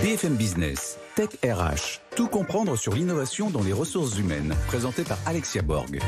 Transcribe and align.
BFM 0.00 0.36
Business, 0.36 0.98
Tech 1.16 1.28
RH, 1.44 2.00
tout 2.16 2.26
comprendre 2.26 2.76
sur 2.76 2.94
l'innovation 2.94 3.50
dans 3.50 3.62
les 3.62 3.74
ressources 3.74 4.16
humaines, 4.16 4.54
présenté 4.66 5.04
par 5.04 5.18
Alexia 5.26 5.60
Borg. 5.60 6.00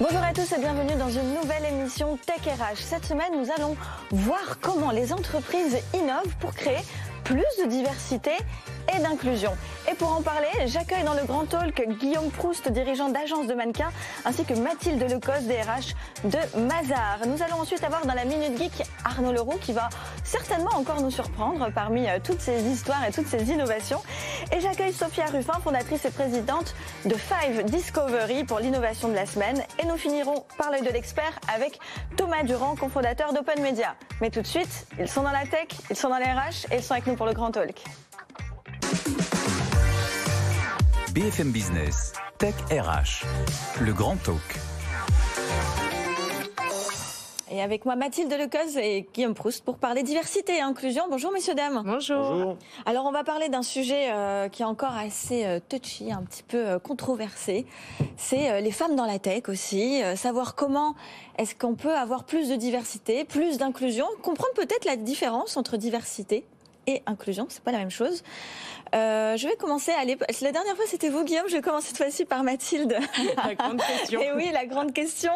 Bonjour 0.00 0.22
à 0.22 0.32
tous 0.32 0.50
et 0.50 0.58
bienvenue 0.58 0.98
dans 0.98 1.10
une 1.10 1.34
nouvelle 1.34 1.66
émission 1.66 2.18
Tech 2.24 2.40
RH. 2.46 2.78
Cette 2.78 3.04
semaine, 3.04 3.32
nous 3.38 3.52
allons 3.54 3.76
voir 4.12 4.58
comment 4.62 4.92
les 4.92 5.12
entreprises 5.12 5.76
innovent 5.92 6.34
pour 6.40 6.54
créer 6.54 6.80
plus 7.22 7.44
de 7.62 7.68
diversité 7.68 8.30
et 8.94 9.00
d'inclusion. 9.00 9.52
Et 9.90 9.94
pour 9.94 10.12
en 10.12 10.22
parler, 10.22 10.48
j'accueille 10.66 11.04
dans 11.04 11.14
le 11.14 11.24
grand 11.24 11.46
talk 11.46 11.82
Guillaume 11.98 12.30
Proust, 12.30 12.70
dirigeant 12.70 13.08
d'agence 13.08 13.46
de 13.46 13.54
mannequins, 13.54 13.90
ainsi 14.24 14.44
que 14.44 14.54
Mathilde 14.54 15.02
Lecos, 15.02 15.42
DRH 15.42 15.94
de 16.24 16.38
Mazar. 16.60 17.26
Nous 17.26 17.42
allons 17.42 17.60
ensuite 17.60 17.82
avoir 17.84 18.06
dans 18.06 18.14
la 18.14 18.24
Minute 18.24 18.56
Geek 18.58 18.86
Arnaud 19.04 19.32
Leroux 19.32 19.58
qui 19.60 19.72
va 19.72 19.88
certainement 20.24 20.74
encore 20.74 21.00
nous 21.00 21.10
surprendre 21.10 21.70
parmi 21.74 22.08
euh, 22.08 22.18
toutes 22.22 22.40
ces 22.40 22.62
histoires 22.62 23.04
et 23.06 23.12
toutes 23.12 23.26
ces 23.26 23.50
innovations. 23.50 24.00
Et 24.52 24.60
j'accueille 24.60 24.92
Sophia 24.92 25.26
Ruffin, 25.26 25.58
fondatrice 25.62 26.04
et 26.04 26.10
présidente 26.10 26.74
de 27.04 27.14
Five 27.14 27.64
Discovery 27.64 28.44
pour 28.44 28.60
l'innovation 28.60 29.08
de 29.08 29.14
la 29.14 29.26
semaine. 29.26 29.62
Et 29.82 29.86
nous 29.86 29.96
finirons 29.96 30.44
par 30.58 30.70
l'œil 30.70 30.82
de 30.82 30.90
l'expert 30.90 31.38
avec 31.52 31.78
Thomas 32.16 32.42
Durand, 32.42 32.76
cofondateur 32.76 33.32
d'Open 33.32 33.62
Media. 33.62 33.94
Mais 34.20 34.30
tout 34.30 34.42
de 34.42 34.46
suite, 34.46 34.86
ils 34.98 35.08
sont 35.08 35.22
dans 35.22 35.30
la 35.30 35.46
tech, 35.46 35.68
ils 35.90 35.96
sont 35.96 36.08
dans 36.08 36.18
les 36.18 36.24
RH 36.24 36.66
et 36.70 36.76
ils 36.76 36.82
sont 36.82 36.92
avec 36.92 37.06
nous 37.06 37.16
pour 37.16 37.26
le 37.26 37.32
grand 37.32 37.50
talk. 37.50 37.82
BFM 41.14 41.50
Business, 41.50 42.12
Tech 42.38 42.54
RH, 42.70 43.26
le 43.80 43.92
grand 43.92 44.14
talk. 44.22 44.36
Et 47.50 47.60
avec 47.60 47.84
moi 47.84 47.96
Mathilde 47.96 48.32
Lecoz 48.32 48.76
et 48.76 49.08
Guillaume 49.12 49.34
Proust 49.34 49.64
pour 49.64 49.78
parler 49.78 50.04
diversité 50.04 50.58
et 50.58 50.60
inclusion. 50.60 51.02
Bonjour 51.10 51.32
messieurs 51.32 51.56
dames. 51.56 51.82
Bonjour. 51.84 52.56
Alors 52.86 53.06
on 53.06 53.10
va 53.10 53.24
parler 53.24 53.48
d'un 53.48 53.64
sujet 53.64 54.12
euh, 54.12 54.48
qui 54.48 54.62
est 54.62 54.66
encore 54.66 54.94
assez 54.94 55.44
euh, 55.46 55.58
touchy, 55.68 56.12
un 56.12 56.22
petit 56.22 56.44
peu 56.44 56.64
euh, 56.64 56.78
controversé. 56.78 57.66
C'est 58.16 58.60
les 58.60 58.70
femmes 58.70 58.94
dans 58.94 59.06
la 59.06 59.18
tech 59.18 59.48
aussi. 59.48 60.02
savoir 60.14 60.54
comment 60.54 60.94
est-ce 61.38 61.56
qu'on 61.56 61.74
peut 61.74 61.96
avoir 61.96 62.22
plus 62.22 62.48
de 62.48 62.54
diversité, 62.54 63.24
plus 63.24 63.58
d'inclusion, 63.58 64.06
comprendre 64.22 64.52
peut-être 64.54 64.84
la 64.84 64.94
différence 64.94 65.56
entre 65.56 65.76
diversité 65.76 66.44
et 66.86 67.02
inclusion, 67.06 67.46
c'est 67.48 67.62
pas 67.62 67.72
la 67.72 67.78
même 67.78 67.90
chose. 67.90 68.22
Euh, 68.94 69.36
je 69.36 69.46
vais 69.46 69.56
commencer 69.56 69.92
à 69.92 70.00
aller. 70.00 70.16
La 70.40 70.52
dernière 70.52 70.76
fois, 70.76 70.84
c'était 70.86 71.08
vous, 71.08 71.24
Guillaume. 71.24 71.48
Je 71.48 71.56
vais 71.56 71.62
commencer 71.62 71.88
cette 71.88 71.96
fois-ci 71.96 72.24
par 72.24 72.42
Mathilde. 72.42 72.96
La 73.36 73.54
grande 73.54 73.80
question. 73.80 74.20
et 74.22 74.32
oui, 74.32 74.50
la 74.52 74.66
grande 74.66 74.92
question. 74.92 75.32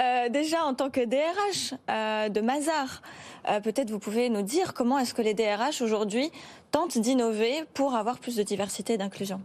Euh, 0.00 0.28
déjà, 0.28 0.64
en 0.64 0.74
tant 0.74 0.90
que 0.90 1.04
DRH 1.04 1.74
euh, 1.88 2.28
de 2.28 2.40
Mazar, 2.40 3.02
peut-être 3.62 3.90
vous 3.90 4.00
pouvez 4.00 4.28
nous 4.28 4.42
dire 4.42 4.74
comment 4.74 4.98
est-ce 4.98 5.14
que 5.14 5.22
les 5.22 5.34
DRH 5.34 5.80
aujourd'hui 5.80 6.32
tentent 6.72 6.98
d'innover 6.98 7.64
pour 7.74 7.94
avoir 7.94 8.18
plus 8.18 8.34
de 8.34 8.42
diversité 8.42 8.94
et 8.94 8.98
d'inclusion? 8.98 9.40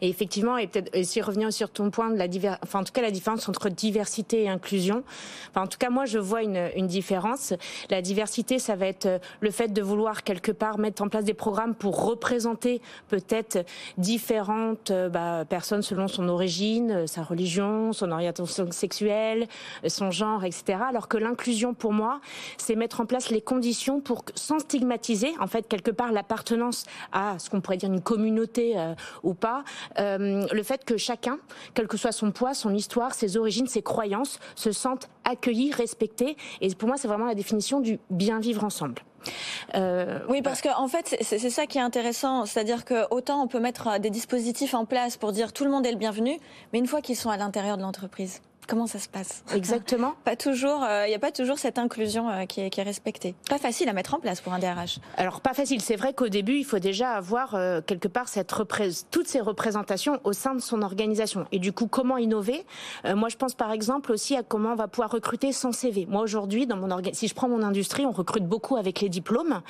Et 0.00 0.08
effectivement, 0.08 0.56
et 0.56 0.66
peut-être 0.66 0.96
aussi 0.98 1.20
revenir 1.20 1.52
sur 1.52 1.70
ton 1.70 1.90
point 1.90 2.10
de 2.10 2.16
la 2.16 2.26
enfin 2.62 2.80
en 2.80 2.84
tout 2.84 2.92
cas 2.92 3.02
la 3.02 3.10
différence 3.10 3.48
entre 3.48 3.68
diversité 3.68 4.44
et 4.44 4.48
inclusion. 4.48 5.02
Enfin, 5.50 5.64
en 5.64 5.66
tout 5.66 5.78
cas, 5.78 5.90
moi 5.90 6.04
je 6.04 6.18
vois 6.18 6.42
une, 6.42 6.70
une 6.76 6.86
différence. 6.86 7.54
La 7.90 8.02
diversité, 8.02 8.58
ça 8.58 8.76
va 8.76 8.86
être 8.86 9.06
euh, 9.06 9.18
le 9.40 9.50
fait 9.50 9.68
de 9.68 9.82
vouloir 9.82 10.22
quelque 10.22 10.52
part 10.52 10.78
mettre 10.78 11.02
en 11.02 11.08
place 11.08 11.24
des 11.24 11.34
programmes 11.34 11.74
pour 11.74 12.04
représenter 12.04 12.80
peut-être 13.08 13.64
différentes 13.98 14.90
euh, 14.90 15.08
bah, 15.08 15.44
personnes 15.48 15.82
selon 15.82 16.08
son 16.08 16.28
origine, 16.28 16.90
euh, 16.90 17.06
sa 17.06 17.22
religion, 17.22 17.92
son 17.92 18.10
orientation 18.10 18.70
sexuelle, 18.70 19.46
son 19.86 20.10
genre, 20.10 20.44
etc. 20.44 20.78
Alors 20.88 21.08
que 21.08 21.16
l'inclusion, 21.16 21.74
pour 21.74 21.92
moi, 21.92 22.20
c'est 22.56 22.74
mettre 22.74 23.00
en 23.00 23.06
place 23.06 23.30
les 23.30 23.40
conditions 23.40 24.00
pour, 24.00 24.24
sans 24.34 24.58
stigmatiser, 24.58 25.32
en 25.40 25.46
fait, 25.46 25.68
quelque 25.68 25.90
part 25.90 26.12
l'appartenance 26.12 26.84
à 27.12 27.38
ce 27.38 27.50
qu'on 27.50 27.60
pourrait 27.60 27.76
dire 27.76 27.92
une 27.92 28.00
communauté 28.00 28.76
ou 29.22 29.34
pas, 29.34 29.59
euh, 29.98 30.46
le 30.52 30.62
fait 30.62 30.84
que 30.84 30.96
chacun, 30.96 31.38
quel 31.74 31.86
que 31.86 31.96
soit 31.96 32.12
son 32.12 32.32
poids, 32.32 32.54
son 32.54 32.74
histoire, 32.74 33.14
ses 33.14 33.36
origines, 33.36 33.66
ses 33.66 33.82
croyances, 33.82 34.38
se 34.54 34.72
sente 34.72 35.08
accueillis, 35.24 35.72
respectés. 35.72 36.36
Et 36.60 36.74
pour 36.74 36.88
moi, 36.88 36.96
c'est 36.96 37.08
vraiment 37.08 37.26
la 37.26 37.34
définition 37.34 37.80
du 37.80 37.98
bien 38.10 38.40
vivre 38.40 38.64
ensemble. 38.64 39.02
Euh, 39.74 40.20
oui, 40.28 40.42
parce 40.42 40.62
qu'en 40.62 40.82
en 40.82 40.88
fait, 40.88 41.16
c'est 41.20 41.50
ça 41.50 41.66
qui 41.66 41.78
est 41.78 41.82
intéressant. 41.82 42.46
C'est-à-dire 42.46 42.84
que 42.84 43.06
autant 43.10 43.42
on 43.42 43.46
peut 43.46 43.60
mettre 43.60 43.98
des 44.00 44.10
dispositifs 44.10 44.74
en 44.74 44.84
place 44.84 45.16
pour 45.16 45.32
dire 45.32 45.52
tout 45.52 45.64
le 45.64 45.70
monde 45.70 45.86
est 45.86 45.92
le 45.92 45.98
bienvenu, 45.98 46.38
mais 46.72 46.78
une 46.78 46.86
fois 46.86 47.02
qu'ils 47.02 47.16
sont 47.16 47.30
à 47.30 47.36
l'intérieur 47.36 47.76
de 47.76 47.82
l'entreprise, 47.82 48.40
Comment 48.70 48.86
ça 48.86 49.00
se 49.00 49.08
passe? 49.08 49.42
Exactement. 49.52 50.14
pas 50.24 50.36
toujours, 50.36 50.82
il 50.82 50.92
euh, 50.92 51.08
n'y 51.08 51.14
a 51.16 51.18
pas 51.18 51.32
toujours 51.32 51.58
cette 51.58 51.76
inclusion 51.76 52.30
euh, 52.30 52.44
qui, 52.44 52.60
est, 52.60 52.70
qui, 52.70 52.78
est, 52.78 52.84
respectée. 52.84 53.34
Pas 53.48 53.58
facile 53.58 53.88
à 53.88 53.92
mettre 53.92 54.14
en 54.14 54.20
place 54.20 54.40
pour 54.40 54.52
un 54.52 54.60
DRH. 54.60 55.00
Alors 55.16 55.40
pas 55.40 55.54
facile. 55.54 55.80
C'est 55.80 55.96
vrai 55.96 56.14
qu'au 56.14 56.28
début, 56.28 56.54
il 56.54 56.64
faut 56.64 56.78
déjà 56.78 57.14
avoir 57.14 57.56
euh, 57.56 57.80
quelque 57.84 58.06
part 58.06 58.28
cette 58.28 58.54
toutes 59.10 59.26
ces 59.26 59.40
représentations 59.40 60.20
au 60.22 60.32
sein 60.32 60.54
de 60.54 60.60
son 60.60 60.82
organisation. 60.82 61.46
Et 61.50 61.58
du 61.58 61.72
coup, 61.72 61.88
comment 61.88 62.16
innover? 62.16 62.64
Moi, 63.04 63.28
je 63.28 63.36
pense 63.36 63.54
par 63.54 63.72
exemple 63.72 64.12
aussi 64.12 64.36
à 64.36 64.44
comment 64.44 64.72
on 64.72 64.76
va 64.76 64.86
pouvoir 64.86 65.10
recruter 65.10 65.50
sans 65.52 65.72
CV. 65.72 66.06
Moi 66.06 66.22
aujourd'hui, 66.22 66.68
dans 66.68 66.76
mon 66.76 67.02
si 67.12 67.26
je 67.26 67.34
prends 67.34 67.48
mon 67.48 67.64
industrie, 67.64 68.06
on 68.06 68.12
recrute 68.12 68.46
beaucoup 68.46 68.76
avec 68.76 69.00
les 69.00 69.08
diplômes. 69.08 69.62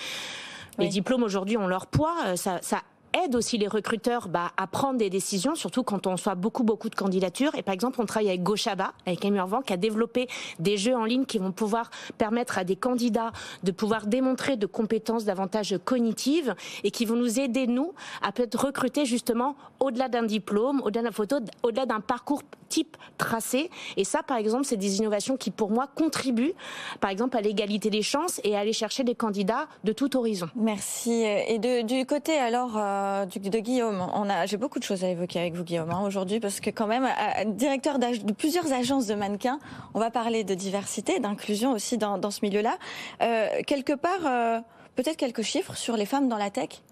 Les 0.78 0.88
diplômes 0.88 1.22
aujourd'hui 1.22 1.56
ont 1.56 1.66
leur 1.66 1.86
poids, 1.86 2.36
ça, 2.36 2.58
ça 2.62 2.82
aide 3.12 3.34
aussi 3.34 3.58
les 3.58 3.68
recruteurs 3.68 4.28
bah, 4.28 4.52
à 4.56 4.66
prendre 4.66 4.98
des 4.98 5.10
décisions, 5.10 5.54
surtout 5.54 5.82
quand 5.82 6.06
on 6.06 6.16
soit 6.16 6.34
beaucoup 6.34 6.62
beaucoup 6.62 6.88
de 6.88 6.94
candidatures. 6.94 7.54
Et 7.56 7.62
par 7.62 7.74
exemple, 7.74 8.00
on 8.00 8.06
travaille 8.06 8.28
avec 8.28 8.42
Gochaba, 8.42 8.92
avec 9.06 9.24
Emurvan, 9.24 9.62
qui 9.62 9.72
a 9.72 9.76
développé 9.76 10.28
des 10.58 10.76
jeux 10.76 10.94
en 10.94 11.04
ligne 11.04 11.24
qui 11.24 11.38
vont 11.38 11.52
pouvoir 11.52 11.90
permettre 12.18 12.58
à 12.58 12.64
des 12.64 12.76
candidats 12.76 13.32
de 13.62 13.72
pouvoir 13.72 14.06
démontrer 14.06 14.56
de 14.56 14.66
compétences 14.66 15.24
davantage 15.24 15.76
cognitives 15.84 16.54
et 16.84 16.90
qui 16.90 17.04
vont 17.04 17.16
nous 17.16 17.40
aider 17.40 17.66
nous 17.66 17.92
à 18.22 18.32
peut-être 18.32 18.66
recruter 18.66 19.04
justement 19.04 19.56
au-delà 19.78 20.08
d'un 20.08 20.22
diplôme, 20.22 20.80
au-delà 20.84 21.02
d'un 21.02 21.12
photo, 21.12 21.38
au-delà 21.62 21.86
d'un 21.86 22.00
parcours 22.00 22.42
type 22.70 22.96
tracé. 23.18 23.68
Et 23.98 24.04
ça, 24.04 24.22
par 24.22 24.38
exemple, 24.38 24.64
c'est 24.64 24.78
des 24.78 24.96
innovations 24.96 25.36
qui, 25.36 25.50
pour 25.50 25.70
moi, 25.70 25.86
contribuent, 25.94 26.54
par 27.00 27.10
exemple, 27.10 27.36
à 27.36 27.42
l'égalité 27.42 27.90
des 27.90 28.00
chances 28.00 28.40
et 28.44 28.56
à 28.56 28.60
aller 28.60 28.72
chercher 28.72 29.04
des 29.04 29.14
candidats 29.14 29.66
de 29.84 29.92
tout 29.92 30.16
horizon. 30.16 30.48
Merci. 30.54 31.24
Et 31.52 31.58
de, 31.58 31.82
du 31.82 32.06
côté 32.06 32.38
alors 32.38 32.72
euh, 32.76 33.26
de 33.26 33.58
Guillaume, 33.58 34.00
on 34.14 34.30
a, 34.30 34.46
j'ai 34.46 34.56
beaucoup 34.56 34.78
de 34.78 34.84
choses 34.84 35.04
à 35.04 35.08
évoquer 35.08 35.40
avec 35.40 35.54
vous, 35.54 35.64
Guillaume, 35.64 35.90
hein, 35.90 36.02
aujourd'hui, 36.06 36.40
parce 36.40 36.60
que 36.60 36.70
quand 36.70 36.86
même, 36.86 37.06
directeur 37.46 37.98
de 37.98 38.32
plusieurs 38.32 38.72
agences 38.72 39.06
de 39.06 39.14
mannequins, 39.14 39.58
on 39.92 40.00
va 40.00 40.10
parler 40.10 40.44
de 40.44 40.54
diversité, 40.54 41.18
d'inclusion 41.18 41.72
aussi 41.72 41.98
dans, 41.98 42.16
dans 42.16 42.30
ce 42.30 42.40
milieu-là. 42.42 42.78
Euh, 43.22 43.48
quelque 43.66 43.92
part, 43.92 44.24
euh, 44.24 44.60
peut-être 44.94 45.16
quelques 45.16 45.42
chiffres 45.42 45.76
sur 45.76 45.96
les 45.96 46.06
femmes 46.06 46.28
dans 46.28 46.38
la 46.38 46.50
tech? 46.50 46.82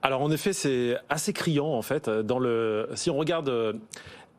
Alors 0.00 0.22
en 0.22 0.30
effet, 0.30 0.52
c'est 0.52 0.96
assez 1.08 1.32
criant 1.32 1.72
en 1.72 1.82
fait. 1.82 2.08
Dans 2.08 2.38
le, 2.38 2.88
si 2.94 3.10
on 3.10 3.16
regarde 3.16 3.50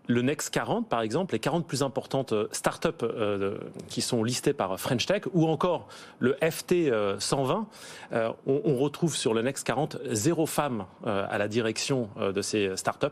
le 0.09 0.23
Next 0.23 0.49
40, 0.49 0.89
par 0.89 1.01
exemple, 1.01 1.33
les 1.33 1.39
40 1.39 1.67
plus 1.67 1.83
importantes 1.83 2.33
euh, 2.33 2.47
startups 2.51 2.89
euh, 3.03 3.59
qui 3.89 4.01
sont 4.01 4.23
listées 4.23 4.53
par 4.53 4.79
French 4.79 5.05
Tech, 5.05 5.21
ou 5.33 5.47
encore 5.47 5.87
le 6.17 6.35
FT 6.41 6.91
120, 7.19 7.67
euh, 8.13 8.31
on, 8.47 8.75
retrouve 8.75 9.15
sur 9.15 9.35
le 9.35 9.43
Next 9.43 9.67
40 9.67 9.97
zéro 10.09 10.47
femme 10.47 10.85
à 11.05 11.37
la 11.37 11.47
direction 11.47 12.09
de 12.17 12.41
ces 12.41 12.75
startups. 12.75 13.07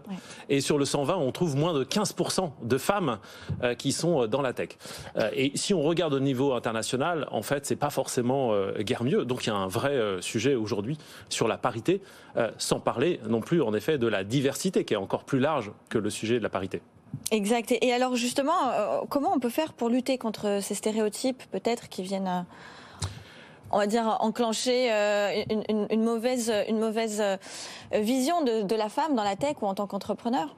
Et 0.50 0.62
sur 0.62 0.78
le 0.78 0.86
120, 0.86 1.16
on 1.18 1.32
trouve 1.32 1.56
moins 1.56 1.74
de 1.74 1.84
15% 1.84 2.52
de 2.64 2.78
femmes 2.78 3.20
qui 3.78 3.92
sont 3.92 4.28
dans 4.28 4.42
la 4.42 4.54
tech. 4.54 4.70
et 5.34 5.52
si 5.56 5.74
on 5.74 5.82
regarde 5.82 6.14
au 6.14 6.20
niveau 6.20 6.54
international, 6.54 7.28
en 7.32 7.42
fait, 7.42 7.66
c'est 7.66 7.76
pas 7.76 7.90
forcément 7.90 8.54
guère 8.80 9.04
mieux. 9.04 9.26
Donc 9.26 9.46
il 9.46 9.50
y 9.50 9.52
a 9.52 9.56
un 9.56 9.68
vrai 9.68 10.00
sujet 10.22 10.56
aujourd'hui 10.56 10.98
sur 11.28 11.50
la 11.50 11.58
parité, 11.58 12.02
sans 12.58 12.80
parler 12.80 13.20
non 13.28 13.42
plus, 13.42 13.62
en 13.62 13.74
effet, 13.74 13.98
de 13.98 14.08
la 14.08 14.24
diversité 14.24 14.86
qui 14.86 14.94
est 14.94 14.98
encore 14.98 15.26
plus 15.26 15.40
large 15.40 15.72
que 15.90 15.98
le 15.98 16.10
sujet 16.10 16.38
de 16.38 16.44
la 16.44 16.50
parité. 16.50 16.82
Exact. 17.32 17.74
Et 17.82 17.92
alors 17.92 18.16
justement, 18.16 18.70
euh, 18.70 19.02
comment 19.10 19.34
on 19.34 19.40
peut 19.40 19.50
faire 19.50 19.74
pour 19.74 19.90
lutter 19.90 20.18
contre 20.18 20.60
ces 20.62 20.76
stéréotypes 20.76 21.44
peut-être 21.52 21.90
qui 21.90 22.04
viennent... 22.04 22.28
Euh, 22.28 22.42
on 23.70 23.80
va 23.80 23.86
dire 23.86 24.16
enclencher 24.22 24.94
euh, 24.94 25.44
une, 25.90 26.02
mauvaise, 26.02 26.54
une 26.70 26.80
mauvaise 26.80 27.22
vision 27.92 28.42
de, 28.42 28.76
la 28.76 28.88
femme 28.88 29.14
dans 29.14 29.26
la 29.26 29.36
tech 29.36 29.58
ou 29.62 29.66
en 29.66 29.74
tant 29.74 29.88
qu'entrepreneur? 29.88 30.56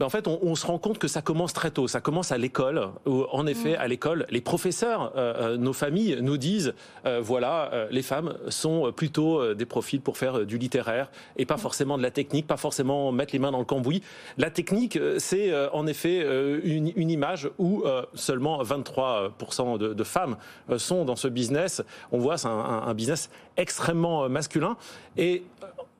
Ben, 0.00 0.06
en 0.06 0.08
fait, 0.08 0.26
on, 0.26 0.54
se 0.54 0.66
rend 0.66 0.78
compte 0.78 0.98
que 0.98 1.08
ça 1.08 1.20
commence 1.20 1.52
très 1.52 1.70
tôt. 1.70 1.86
Ça 1.86 2.00
commence 2.00 2.32
à 2.32 2.38
l'école. 2.38 2.88
Où, 3.04 3.24
en 3.32 3.46
effet, 3.46 3.72
mm. 3.72 3.80
à 3.80 3.86
l'école, 3.86 4.26
les 4.30 4.40
professeurs, 4.40 5.12
nos 5.58 5.74
familles 5.74 6.20
nous 6.22 6.38
disent, 6.38 6.72
voilà, 7.20 7.86
les 7.90 8.00
femmes 8.00 8.34
sont 8.48 8.92
plutôt 8.92 9.54
des 9.54 9.66
profils 9.66 10.00
pour 10.00 10.16
faire 10.16 10.46
du 10.46 10.56
littéraire 10.56 11.10
et 11.36 11.44
pas 11.44 11.56
mm. 11.56 11.58
forcément 11.58 11.98
de 11.98 12.02
la 12.02 12.10
technique, 12.10 12.46
pas 12.46 12.56
forcément 12.56 13.12
mettre 13.12 13.34
les 13.34 13.38
mains 13.38 13.50
dans 13.50 13.58
le 13.58 13.66
cambouis. 13.66 14.02
La 14.38 14.50
technique, 14.50 14.98
c'est 15.18 15.52
en 15.74 15.86
effet 15.86 16.26
une, 16.64 16.92
une, 16.96 17.10
image 17.10 17.50
où 17.58 17.84
seulement 18.14 18.62
23% 18.62 19.76
de, 19.76 19.92
de, 19.92 20.04
femmes 20.04 20.38
sont 20.78 21.04
dans 21.04 21.16
ce 21.16 21.28
business. 21.28 21.82
On 22.10 22.18
voit, 22.18 22.38
c'est 22.38 22.48
un, 22.48 22.84
un 22.86 22.94
business 22.94 23.28
extrêmement 23.58 24.30
masculin. 24.30 24.78
Et 25.18 25.44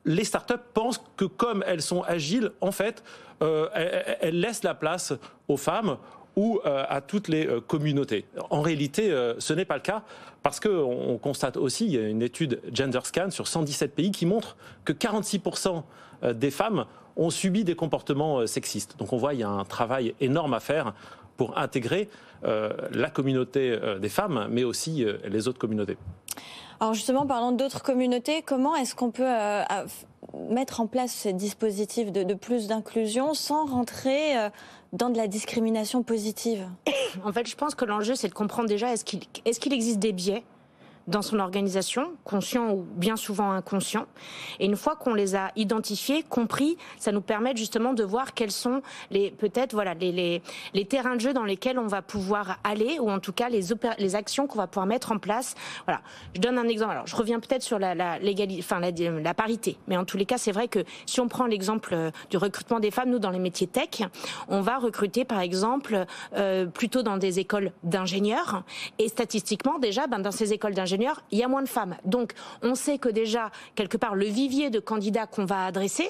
les 0.05 0.23
startups 0.23 0.53
pensent 0.73 1.01
que 1.15 1.25
comme 1.25 1.63
elles 1.67 1.81
sont 1.81 2.01
agiles, 2.03 2.51
en 2.61 2.71
fait, 2.71 3.03
euh, 3.41 3.67
elles, 4.21 4.39
laissent 4.39 4.63
la 4.63 4.75
place 4.75 5.13
aux 5.47 5.57
femmes 5.57 5.97
ou 6.35 6.59
euh, 6.65 6.85
à 6.87 7.01
toutes 7.01 7.27
les 7.27 7.47
euh, 7.47 7.59
communautés. 7.59 8.25
En 8.49 8.61
réalité, 8.61 9.11
ce 9.39 9.53
n'est 9.53 9.65
pas 9.65 9.75
le 9.75 9.81
cas 9.81 10.03
parce 10.43 10.59
qu'on 10.59 11.19
constate 11.21 11.57
aussi, 11.57 11.85
il 11.85 11.91
y 11.91 11.97
a 11.97 12.07
une 12.07 12.21
étude 12.21 12.61
GenderScan 12.71 13.29
sur 13.31 13.47
117 13.47 13.95
pays 13.95 14.11
qui 14.11 14.25
montre 14.25 14.57
que 14.85 14.93
46% 14.93 15.83
des 16.33 16.51
femmes 16.51 16.85
ont 17.15 17.29
subi 17.29 17.63
des 17.63 17.75
comportements 17.75 18.45
sexistes. 18.47 18.95
Donc 18.97 19.13
on 19.13 19.17
voit, 19.17 19.33
il 19.33 19.41
y 19.41 19.43
a 19.43 19.49
un 19.49 19.65
travail 19.65 20.15
énorme 20.19 20.53
à 20.53 20.59
faire 20.59 20.93
pour 21.37 21.57
intégrer 21.57 22.09
la 22.43 23.09
communauté 23.09 23.77
des 23.99 24.09
femmes, 24.09 24.47
mais 24.49 24.63
aussi 24.63 25.05
les 25.25 25.47
autres 25.47 25.59
communautés. 25.59 25.97
Alors 26.81 26.95
justement, 26.95 27.27
parlant 27.27 27.51
d'autres 27.51 27.83
communautés, 27.83 28.41
comment 28.41 28.75
est-ce 28.75 28.95
qu'on 28.95 29.11
peut 29.11 29.23
euh, 29.23 29.63
mettre 30.49 30.81
en 30.81 30.87
place 30.87 31.11
ces 31.11 31.31
dispositifs 31.31 32.11
de, 32.11 32.33
plus 32.33 32.65
d'inclusion 32.67 33.35
sans 33.35 33.67
rentrer 33.67 34.35
euh, 34.35 34.49
dans 34.91 35.11
de 35.11 35.17
la 35.17 35.27
discrimination 35.27 36.01
positive? 36.01 36.67
En 37.23 37.31
fait, 37.31 37.47
je 37.47 37.55
pense 37.55 37.75
que 37.75 37.85
l'enjeu, 37.85 38.15
c'est 38.15 38.29
de 38.29 38.33
comprendre 38.33 38.67
déjà 38.67 38.91
est-ce 38.91 39.05
qu'il 39.05 39.19
est 39.45 39.59
qu'il 39.59 39.73
existe 39.73 39.99
des 39.99 40.11
biais 40.11 40.43
dans 41.07 41.21
son 41.21 41.39
organisation, 41.39 42.13
conscient 42.23 42.71
ou 42.71 42.85
bien 42.95 43.15
souvent 43.15 43.51
inconscient. 43.51 44.05
Et 44.59 44.65
une 44.65 44.75
fois 44.75 44.95
qu'on 44.95 45.13
les 45.13 45.35
a 45.35 45.51
identifiés, 45.55 46.23
compris, 46.23 46.77
ça 46.99 47.11
nous 47.11 47.21
permet 47.21 47.55
justement 47.55 47.93
de 47.93 48.03
voir 48.03 48.33
quels 48.33 48.51
sont 48.51 48.81
les 49.09 49.31
peut-être 49.31 49.73
voilà 49.73 49.93
les, 49.93 50.11
les, 50.11 50.41
les, 50.73 50.85
terrains 50.85 51.15
de 51.15 51.21
jeu 51.21 51.33
dans 51.33 51.43
lesquels 51.43 51.79
on 51.79 51.87
va 51.87 52.01
pouvoir 52.01 52.59
aller 52.63 52.99
ou 52.99 53.09
en 53.09 53.19
tout 53.19 53.33
cas 53.33 53.49
les, 53.49 53.61
les 53.97 54.15
actions 54.15 54.47
qu'on 54.47 54.57
va 54.57 54.67
pouvoir 54.67 54.85
mettre 54.85 55.11
en 55.11 55.17
place. 55.17 55.55
Voilà, 55.85 56.01
je 56.35 56.41
donne 56.41 56.57
un 56.57 56.67
exemple. 56.67 56.91
Alors 56.91 57.07
je 57.07 57.15
reviens 57.15 57.39
peut-être 57.39 57.63
sur 57.63 57.79
la, 57.79 57.93
enfin 58.59 58.79
la, 58.79 59.33
parité, 59.33 59.77
mais 59.87 59.97
en 59.97 60.05
tous 60.05 60.17
les 60.17 60.25
cas 60.25 60.37
c'est 60.37 60.51
vrai 60.51 60.67
que 60.67 60.83
si 61.05 61.19
on 61.19 61.27
prend 61.27 61.45
l'exemple 61.45 61.93
euh, 61.93 62.11
du 62.29 62.37
recrutement 62.37 62.79
des 62.79 62.91
femmes, 62.91 63.09
nous 63.09 63.19
dans 63.19 63.29
les 63.29 63.39
métiers 63.39 63.67
tech, 63.67 64.03
on 64.49 64.61
va 64.61 64.77
recruter 64.77 65.25
par 65.25 65.39
exemple 65.39 66.05
euh, 66.35 66.65
plutôt 66.65 67.01
dans 67.01 67.17
des 67.17 67.39
écoles 67.39 67.71
d'ingénieurs 67.83 68.63
et 68.99 69.07
statistiquement 69.07 69.79
déjà 69.79 70.07
ben, 70.07 70.19
dans 70.19 70.31
ces 70.31 70.53
écoles 70.53 70.73
d'ingénieurs 70.73 70.90
il 71.31 71.37
y 71.37 71.43
a 71.43 71.47
moins 71.47 71.63
de 71.63 71.69
femmes. 71.69 71.95
Donc, 72.05 72.33
on 72.61 72.75
sait 72.75 72.97
que 72.97 73.09
déjà, 73.09 73.51
quelque 73.75 73.97
part, 73.97 74.15
le 74.15 74.25
vivier 74.25 74.69
de 74.69 74.79
candidats 74.79 75.27
qu'on 75.27 75.45
va 75.45 75.65
adresser, 75.65 76.09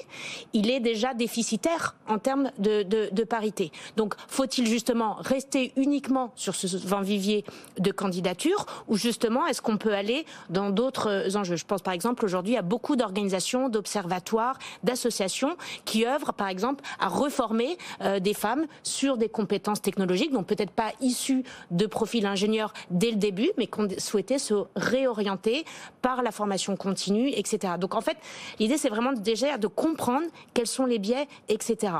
il 0.52 0.70
est 0.70 0.80
déjà 0.80 1.14
déficitaire 1.14 1.94
en 2.08 2.18
termes 2.18 2.50
de, 2.58 3.24
parité. 3.24 3.70
Donc, 3.96 4.14
faut-il 4.28 4.66
justement 4.66 5.14
rester 5.14 5.72
uniquement 5.76 6.32
sur 6.34 6.54
ce 6.54 6.66
vivier 7.02 7.44
de 7.78 7.90
candidature 7.90 8.66
ou 8.88 8.96
justement, 8.96 9.46
est-ce 9.46 9.62
qu'on 9.62 9.76
peut 9.76 9.94
aller 9.94 10.26
dans 10.50 10.70
d'autres 10.70 11.36
enjeux? 11.36 11.56
Je 11.56 11.64
pense 11.64 11.82
par 11.82 11.94
exemple 11.94 12.24
aujourd'hui 12.24 12.56
à 12.56 12.62
beaucoup 12.62 12.96
d'organisations, 12.96 13.68
d'observatoires, 13.68 14.58
d'associations 14.82 15.56
qui 15.84 16.06
œuvrent 16.06 16.34
par 16.34 16.48
exemple 16.48 16.84
à 16.98 17.08
reformer 17.08 17.78
euh, 18.00 18.20
des 18.20 18.34
femmes 18.34 18.66
sur 18.82 19.16
des 19.16 19.28
compétences 19.28 19.80
technologiques, 19.80 20.32
donc 20.32 20.46
peut-être 20.46 20.72
pas 20.72 20.92
issues 21.00 21.44
de 21.70 21.86
profils 21.86 22.26
ingénieurs 22.26 22.72
dès 22.90 23.10
le 23.10 23.16
début, 23.16 23.50
mais 23.56 23.66
qu'on 23.66 23.88
souhaitait 23.98 24.38
se 24.38 24.54
réorienter 24.76 25.64
par 26.00 26.22
la 26.22 26.32
formation 26.32 26.76
continue, 26.76 27.30
etc. 27.30 27.74
Donc 27.78 27.94
en 27.94 28.00
fait, 28.00 28.16
l'idée 28.58 28.76
c'est 28.76 28.88
vraiment 28.88 29.12
déjà 29.12 29.58
de 29.58 29.66
comprendre 29.66 30.26
quels 30.54 30.66
sont 30.66 30.86
les 30.86 30.98
biais, 30.98 31.28
etc. 31.48 31.94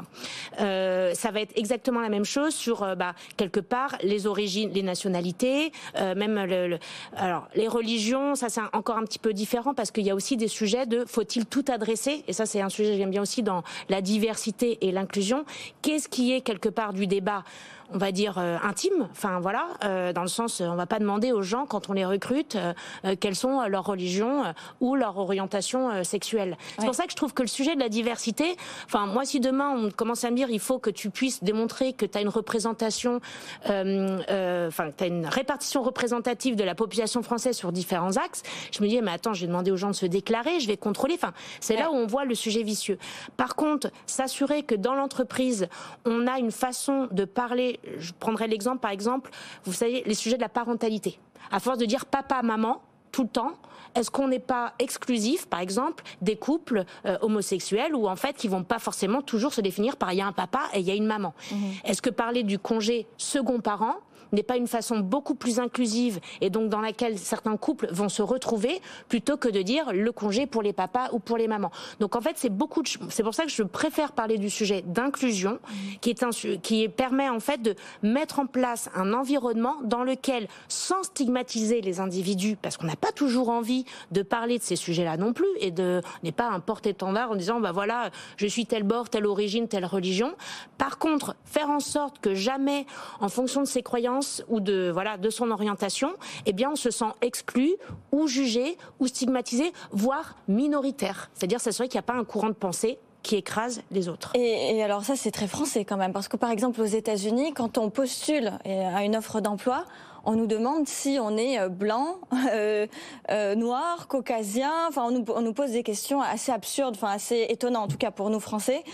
Euh, 0.60 1.14
ça 1.14 1.30
va 1.30 1.40
être 1.40 1.52
exactement 1.56 2.00
la 2.00 2.08
même 2.08 2.24
chose 2.24 2.54
sur 2.54 2.82
euh, 2.82 2.94
bah, 2.94 3.14
quelque 3.36 3.60
part 3.60 3.96
les 4.02 4.26
origines, 4.26 4.70
les 4.72 4.82
nationalités, 4.82 5.72
euh, 5.96 6.14
même 6.14 6.44
le, 6.44 6.78
alors 7.16 7.48
les 7.54 7.68
religions, 7.68 8.34
ça 8.34 8.48
c'est 8.48 8.60
encore 8.72 8.96
un 8.96 9.04
petit 9.04 9.18
peu 9.18 9.32
différent 9.32 9.74
parce 9.74 9.90
qu'il 9.90 10.04
y 10.04 10.10
a 10.10 10.14
aussi 10.14 10.36
des 10.36 10.48
sujets 10.48 10.86
de 10.86 11.04
faut-il 11.06 11.46
tout 11.46 11.64
adresser 11.68 12.24
et 12.28 12.32
ça 12.32 12.46
c'est 12.46 12.60
un 12.60 12.68
sujet 12.68 12.92
que 12.92 12.98
j'aime 12.98 13.10
bien 13.10 13.22
aussi 13.22 13.42
dans 13.42 13.62
la 13.88 14.00
diversité 14.00 14.78
et 14.80 14.92
l'inclusion. 14.92 15.44
Qu'est-ce 15.82 16.08
qui 16.08 16.32
est 16.32 16.40
quelque 16.40 16.68
part 16.68 16.92
du 16.92 17.06
débat 17.06 17.44
on 17.92 17.98
va 17.98 18.12
dire 18.12 18.36
euh, 18.38 18.56
intime. 18.62 19.08
Enfin 19.10 19.40
voilà, 19.40 19.66
euh, 19.84 20.12
dans 20.12 20.22
le 20.22 20.28
sens, 20.28 20.60
on 20.60 20.74
va 20.74 20.86
pas 20.86 20.98
demander 20.98 21.32
aux 21.32 21.42
gens 21.42 21.66
quand 21.66 21.90
on 21.90 21.92
les 21.92 22.04
recrute 22.04 22.56
euh, 22.56 23.16
quelles 23.20 23.36
sont 23.36 23.62
leurs 23.68 23.84
religions 23.84 24.44
ou 24.80 24.94
leur 24.94 25.18
orientation 25.18 26.04
sexuelle. 26.04 26.56
C'est 26.78 26.86
pour 26.86 26.94
ça 26.94 27.04
que 27.04 27.10
je 27.10 27.16
trouve 27.16 27.34
que 27.34 27.42
le 27.42 27.48
sujet 27.48 27.74
de 27.74 27.80
la 27.80 27.88
diversité, 27.88 28.56
enfin 28.86 29.06
moi 29.06 29.24
si 29.24 29.40
demain 29.40 29.70
on 29.70 29.90
commence 29.90 30.24
à 30.24 30.30
me 30.30 30.36
dire 30.36 30.48
il 30.50 30.60
faut 30.60 30.78
que 30.78 30.90
tu 30.90 31.10
puisses 31.10 31.42
démontrer 31.42 31.92
que 31.92 32.06
tu 32.06 32.16
as 32.16 32.20
une 32.20 32.28
représentation, 32.28 33.20
enfin 33.64 34.90
tu 34.96 35.04
as 35.04 35.06
une 35.06 35.26
répartition 35.26 35.82
représentative 35.82 36.56
de 36.56 36.64
la 36.64 36.74
population 36.74 37.22
française 37.22 37.56
sur 37.56 37.72
différents 37.72 38.16
axes, 38.16 38.42
je 38.72 38.82
me 38.82 38.88
dis 38.88 39.00
mais 39.02 39.12
attends, 39.12 39.34
j'ai 39.34 39.46
demandé 39.46 39.70
aux 39.70 39.76
gens 39.76 39.90
de 39.90 39.94
se 39.94 40.06
déclarer, 40.06 40.60
je 40.60 40.66
vais 40.66 40.76
contrôler. 40.76 41.14
Enfin 41.14 41.32
c'est 41.60 41.76
là 41.76 41.90
où 41.90 41.94
on 41.94 42.06
voit 42.06 42.24
le 42.24 42.34
sujet 42.34 42.62
vicieux. 42.62 42.98
Par 43.36 43.54
contre, 43.54 43.90
s'assurer 44.06 44.62
que 44.62 44.74
dans 44.74 44.94
l'entreprise 44.94 45.68
on 46.04 46.26
a 46.26 46.38
une 46.38 46.52
façon 46.52 47.08
de 47.10 47.24
parler 47.24 47.80
je 47.98 48.12
prendrai 48.18 48.46
l'exemple, 48.46 48.78
par 48.78 48.90
exemple, 48.90 49.30
vous 49.64 49.72
savez, 49.72 50.02
les 50.06 50.14
sujets 50.14 50.36
de 50.36 50.42
la 50.42 50.48
parentalité. 50.48 51.18
À 51.50 51.60
force 51.60 51.78
de 51.78 51.84
dire 51.84 52.06
papa, 52.06 52.42
maman, 52.42 52.82
tout 53.10 53.24
le 53.24 53.28
temps, 53.28 53.52
est-ce 53.94 54.10
qu'on 54.10 54.28
n'est 54.28 54.38
pas 54.38 54.72
exclusif, 54.78 55.46
par 55.46 55.60
exemple, 55.60 56.02
des 56.22 56.36
couples 56.36 56.84
euh, 57.04 57.18
homosexuels 57.20 57.94
où 57.94 58.08
en 58.08 58.16
fait 58.16 58.42
ils 58.44 58.50
vont 58.50 58.64
pas 58.64 58.78
forcément 58.78 59.20
toujours 59.20 59.52
se 59.52 59.60
définir 59.60 59.96
par 59.96 60.12
il 60.12 60.18
y 60.18 60.20
a 60.22 60.26
un 60.26 60.32
papa 60.32 60.60
et 60.72 60.80
il 60.80 60.86
y 60.86 60.90
a 60.90 60.94
une 60.94 61.06
maman? 61.06 61.34
Mmh. 61.50 61.56
Est-ce 61.84 62.00
que 62.00 62.10
parler 62.10 62.42
du 62.42 62.58
congé 62.58 63.06
second 63.18 63.60
parent 63.60 63.96
n'est 64.32 64.42
pas 64.42 64.56
une 64.56 64.66
façon 64.66 64.98
beaucoup 64.98 65.34
plus 65.34 65.60
inclusive 65.60 66.20
et 66.40 66.50
donc 66.50 66.68
dans 66.68 66.80
laquelle 66.80 67.18
certains 67.18 67.56
couples 67.56 67.88
vont 67.92 68.08
se 68.08 68.22
retrouver 68.22 68.80
plutôt 69.08 69.36
que 69.36 69.48
de 69.48 69.62
dire 69.62 69.92
le 69.92 70.12
congé 70.12 70.46
pour 70.46 70.62
les 70.62 70.72
papas 70.72 71.10
ou 71.12 71.18
pour 71.18 71.36
les 71.36 71.48
mamans. 71.48 71.70
Donc 72.00 72.16
en 72.16 72.20
fait, 72.20 72.34
c'est 72.36 72.50
beaucoup 72.50 72.82
c'est 73.10 73.22
pour 73.22 73.34
ça 73.34 73.44
que 73.44 73.50
je 73.50 73.62
préfère 73.62 74.12
parler 74.12 74.38
du 74.38 74.50
sujet 74.50 74.82
d'inclusion 74.82 75.58
qui 76.00 76.10
est 76.10 76.22
un 76.22 76.30
qui 76.30 76.88
permet 76.88 77.28
en 77.28 77.40
fait 77.40 77.62
de 77.62 77.74
mettre 78.02 78.38
en 78.38 78.46
place 78.46 78.88
un 78.94 79.12
environnement 79.12 79.76
dans 79.84 80.04
lequel 80.04 80.48
sans 80.68 81.02
stigmatiser 81.02 81.80
les 81.80 82.00
individus 82.00 82.56
parce 82.60 82.76
qu'on 82.76 82.86
n'a 82.86 82.96
pas 82.96 83.12
toujours 83.12 83.50
envie 83.50 83.84
de 84.10 84.22
parler 84.22 84.58
de 84.58 84.62
ces 84.62 84.76
sujets-là 84.76 85.16
non 85.16 85.32
plus 85.32 85.46
et 85.60 85.70
de 85.70 86.00
n'est 86.22 86.32
pas 86.32 86.48
un 86.48 86.60
porte-étendard 86.60 87.30
en 87.30 87.36
disant 87.36 87.60
bah 87.60 87.72
voilà, 87.72 88.10
je 88.36 88.46
suis 88.46 88.66
tel 88.66 88.82
bord, 88.82 89.10
telle 89.10 89.26
origine, 89.26 89.68
telle 89.68 89.86
religion. 89.86 90.34
Par 90.78 90.98
contre, 90.98 91.36
faire 91.44 91.70
en 91.70 91.80
sorte 91.80 92.18
que 92.20 92.34
jamais 92.34 92.86
en 93.20 93.28
fonction 93.28 93.60
de 93.60 93.66
ses 93.66 93.82
croyances 93.82 94.21
ou 94.48 94.60
de 94.60 94.90
voilà 94.92 95.16
de 95.16 95.30
son 95.30 95.50
orientation, 95.50 96.12
eh 96.46 96.52
bien 96.52 96.70
on 96.72 96.76
se 96.76 96.90
sent 96.90 97.12
exclu 97.20 97.76
ou 98.10 98.26
jugé 98.26 98.76
ou 99.00 99.06
stigmatisé, 99.06 99.72
voire 99.90 100.36
minoritaire. 100.48 101.30
C'est-à-dire 101.34 101.60
s'assurer 101.60 101.88
qu'il 101.88 101.98
n'y 101.98 102.04
a 102.04 102.12
pas 102.12 102.18
un 102.18 102.24
courant 102.24 102.48
de 102.48 102.54
pensée 102.54 102.98
qui 103.22 103.36
écrase 103.36 103.82
les 103.90 104.08
autres. 104.08 104.32
Et, 104.34 104.82
alors 104.82 105.04
ça, 105.04 105.14
c'est 105.16 105.30
très 105.30 105.46
français 105.46 105.84
quand 105.84 105.96
même, 105.96 106.12
parce 106.12 106.28
que 106.28 106.36
par 106.36 106.50
exemple 106.50 106.80
aux 106.80 106.86
États-Unis, 106.86 107.52
quand 107.54 107.78
on 107.78 107.88
postule 107.88 108.52
à 108.64 109.04
une 109.04 109.16
offre 109.16 109.40
d'emploi, 109.40 109.84
on 110.24 110.32
nous 110.32 110.46
demande 110.46 110.86
si 110.86 111.18
on 111.20 111.36
est 111.36 111.58
euh, 111.58 111.68
blanc, 111.68 112.18
euh, 112.52 112.86
euh, 113.30 113.54
noir, 113.54 114.08
caucasien. 114.08 114.72
Enfin, 114.88 115.08
on 115.10 115.42
nous, 115.42 115.52
pose 115.52 115.72
des 115.72 115.82
questions 115.82 116.20
assez 116.20 116.52
absurdes, 116.52 116.94
enfin 116.96 117.12
assez 117.12 117.46
étonnantes 117.48 117.84
en 117.84 117.88
tout 117.88 117.98
cas 117.98 118.10
pour 118.10 118.30
nous 118.30 118.40
Français. 118.40 118.84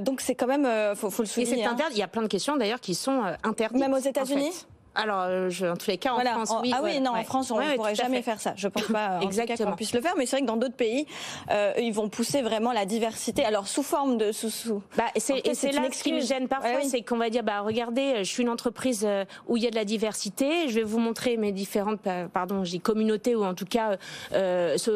donc 0.00 0.20
c'est 0.20 0.34
quand 0.34 0.46
même, 0.46 0.96
faut, 0.96 1.10
faut 1.10 1.22
le 1.22 1.28
souligner. 1.28 1.52
Et 1.52 1.56
c'est 1.62 1.64
hein. 1.64 1.76
Il 1.90 1.98
y 1.98 2.02
a 2.02 2.08
plein 2.08 2.22
de 2.22 2.26
questions 2.26 2.56
d'ailleurs 2.56 2.80
qui 2.80 2.94
sont 2.94 3.22
interdites. 3.42 3.80
Même 3.80 3.94
aux 3.94 3.98
États-Unis? 3.98 4.66
Alors, 4.96 5.22
euh, 5.22 5.50
je, 5.50 5.66
en 5.66 5.76
tous 5.76 5.90
les 5.90 5.98
cas, 5.98 6.14
en 6.14 6.20
France, 6.20 6.54
oui. 6.62 6.72
Ah 6.74 6.80
oui, 6.82 7.00
non, 7.00 7.12
en 7.12 7.22
France, 7.24 7.50
on 7.50 7.60
ne 7.60 7.76
pourrait 7.76 7.94
jamais 7.94 8.22
faire 8.22 8.40
ça. 8.40 8.54
Je 8.56 8.68
pense 8.68 8.84
pas 8.84 9.20
qu'on 9.20 9.76
puisse 9.76 9.94
le 9.94 10.00
faire, 10.00 10.14
mais 10.16 10.26
c'est 10.26 10.36
vrai 10.36 10.42
que 10.42 10.46
dans 10.46 10.56
d'autres 10.56 10.76
pays, 10.76 11.06
euh, 11.50 11.72
ils 11.78 11.92
vont 11.92 12.08
pousser 12.08 12.42
vraiment 12.42 12.72
la 12.72 12.86
diversité. 12.86 13.44
Alors, 13.44 13.68
sous 13.68 13.82
forme 13.82 14.16
de 14.16 14.32
sous-sous. 14.32 14.82
Bah, 14.96 15.04
et 15.14 15.20
c'est 15.20 15.72
là 15.72 15.82
ce 15.92 16.02
qui 16.02 16.12
me 16.12 16.20
gêne 16.20 16.48
parfois, 16.48 16.82
c'est 16.82 17.02
qu'on 17.02 17.18
va 17.18 17.30
dire, 17.30 17.42
bah, 17.42 17.60
regardez, 17.60 18.24
je 18.24 18.30
suis 18.30 18.42
une 18.42 18.48
entreprise 18.48 19.04
euh, 19.04 19.24
où 19.46 19.56
il 19.56 19.62
y 19.62 19.66
a 19.66 19.70
de 19.70 19.76
la 19.76 19.84
diversité, 19.84 20.68
je 20.68 20.74
vais 20.74 20.82
vous 20.82 20.98
montrer 20.98 21.36
mes 21.36 21.52
différentes, 21.52 22.00
pardon, 22.32 22.64
j'ai 22.64 22.78
communautés 22.78 23.34
ou 23.34 23.44
en 23.44 23.54
tout 23.54 23.64
cas 23.64 23.96
euh, 24.32 24.76
ce 24.76 24.90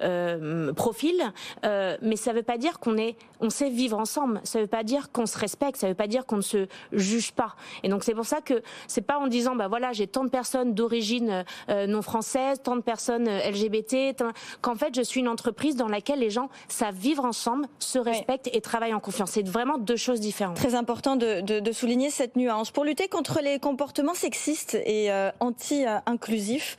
euh, 0.00 0.72
profil, 0.74 1.20
mais 1.62 2.16
ça 2.16 2.32
ne 2.32 2.36
veut 2.36 2.42
pas 2.42 2.58
dire 2.58 2.78
qu'on 2.78 2.96
est, 2.96 3.16
on 3.40 3.50
sait 3.50 3.70
vivre 3.70 3.98
ensemble. 3.98 4.40
Ça 4.44 4.58
ne 4.58 4.64
veut 4.64 4.68
pas 4.68 4.84
dire 4.84 5.10
qu'on 5.12 5.26
se 5.26 5.38
respecte. 5.38 5.76
Ça 5.76 5.86
ne 5.86 5.92
veut 5.92 5.96
pas 5.96 6.06
dire 6.06 6.26
qu'on 6.26 6.36
ne 6.36 6.42
se 6.42 6.66
juge 6.92 7.32
pas. 7.32 7.54
Et 7.82 7.88
donc, 7.88 8.04
c'est 8.04 8.14
pour 8.14 8.26
ça 8.26 8.40
que 8.40 8.62
C'est 8.90 9.00
pas 9.02 9.18
en 9.18 9.26
disant 9.26 9.54
bah 9.54 9.68
voilà 9.68 9.92
j'ai 9.92 10.06
tant 10.06 10.24
de 10.24 10.30
personnes 10.30 10.74
d'origine 10.74 11.44
non 11.68 12.02
française, 12.02 12.60
tant 12.62 12.76
de 12.76 12.80
personnes 12.80 13.28
LGBT, 13.28 14.14
qu'en 14.60 14.74
fait 14.74 14.94
je 14.94 15.02
suis 15.02 15.20
une 15.20 15.28
entreprise 15.28 15.76
dans 15.76 15.88
laquelle 15.88 16.18
les 16.18 16.30
gens 16.30 16.48
savent 16.68 16.94
vivre 16.94 17.24
ensemble, 17.24 17.66
se 17.78 17.98
respectent 17.98 18.50
et 18.52 18.60
travaillent 18.60 18.94
en 18.94 19.00
confiance. 19.00 19.32
C'est 19.32 19.46
vraiment 19.46 19.78
deux 19.78 19.96
choses 19.96 20.20
différentes. 20.20 20.56
Très 20.56 20.74
important 20.74 21.16
de, 21.16 21.40
de, 21.40 21.72
souligner 21.72 22.10
cette 22.10 22.36
nuance. 22.36 22.70
Pour 22.70 22.84
lutter 22.84 23.08
contre 23.08 23.40
les 23.42 23.58
comportements 23.58 24.14
sexistes 24.14 24.74
et 24.74 25.10
anti-inclusifs, 25.38 26.76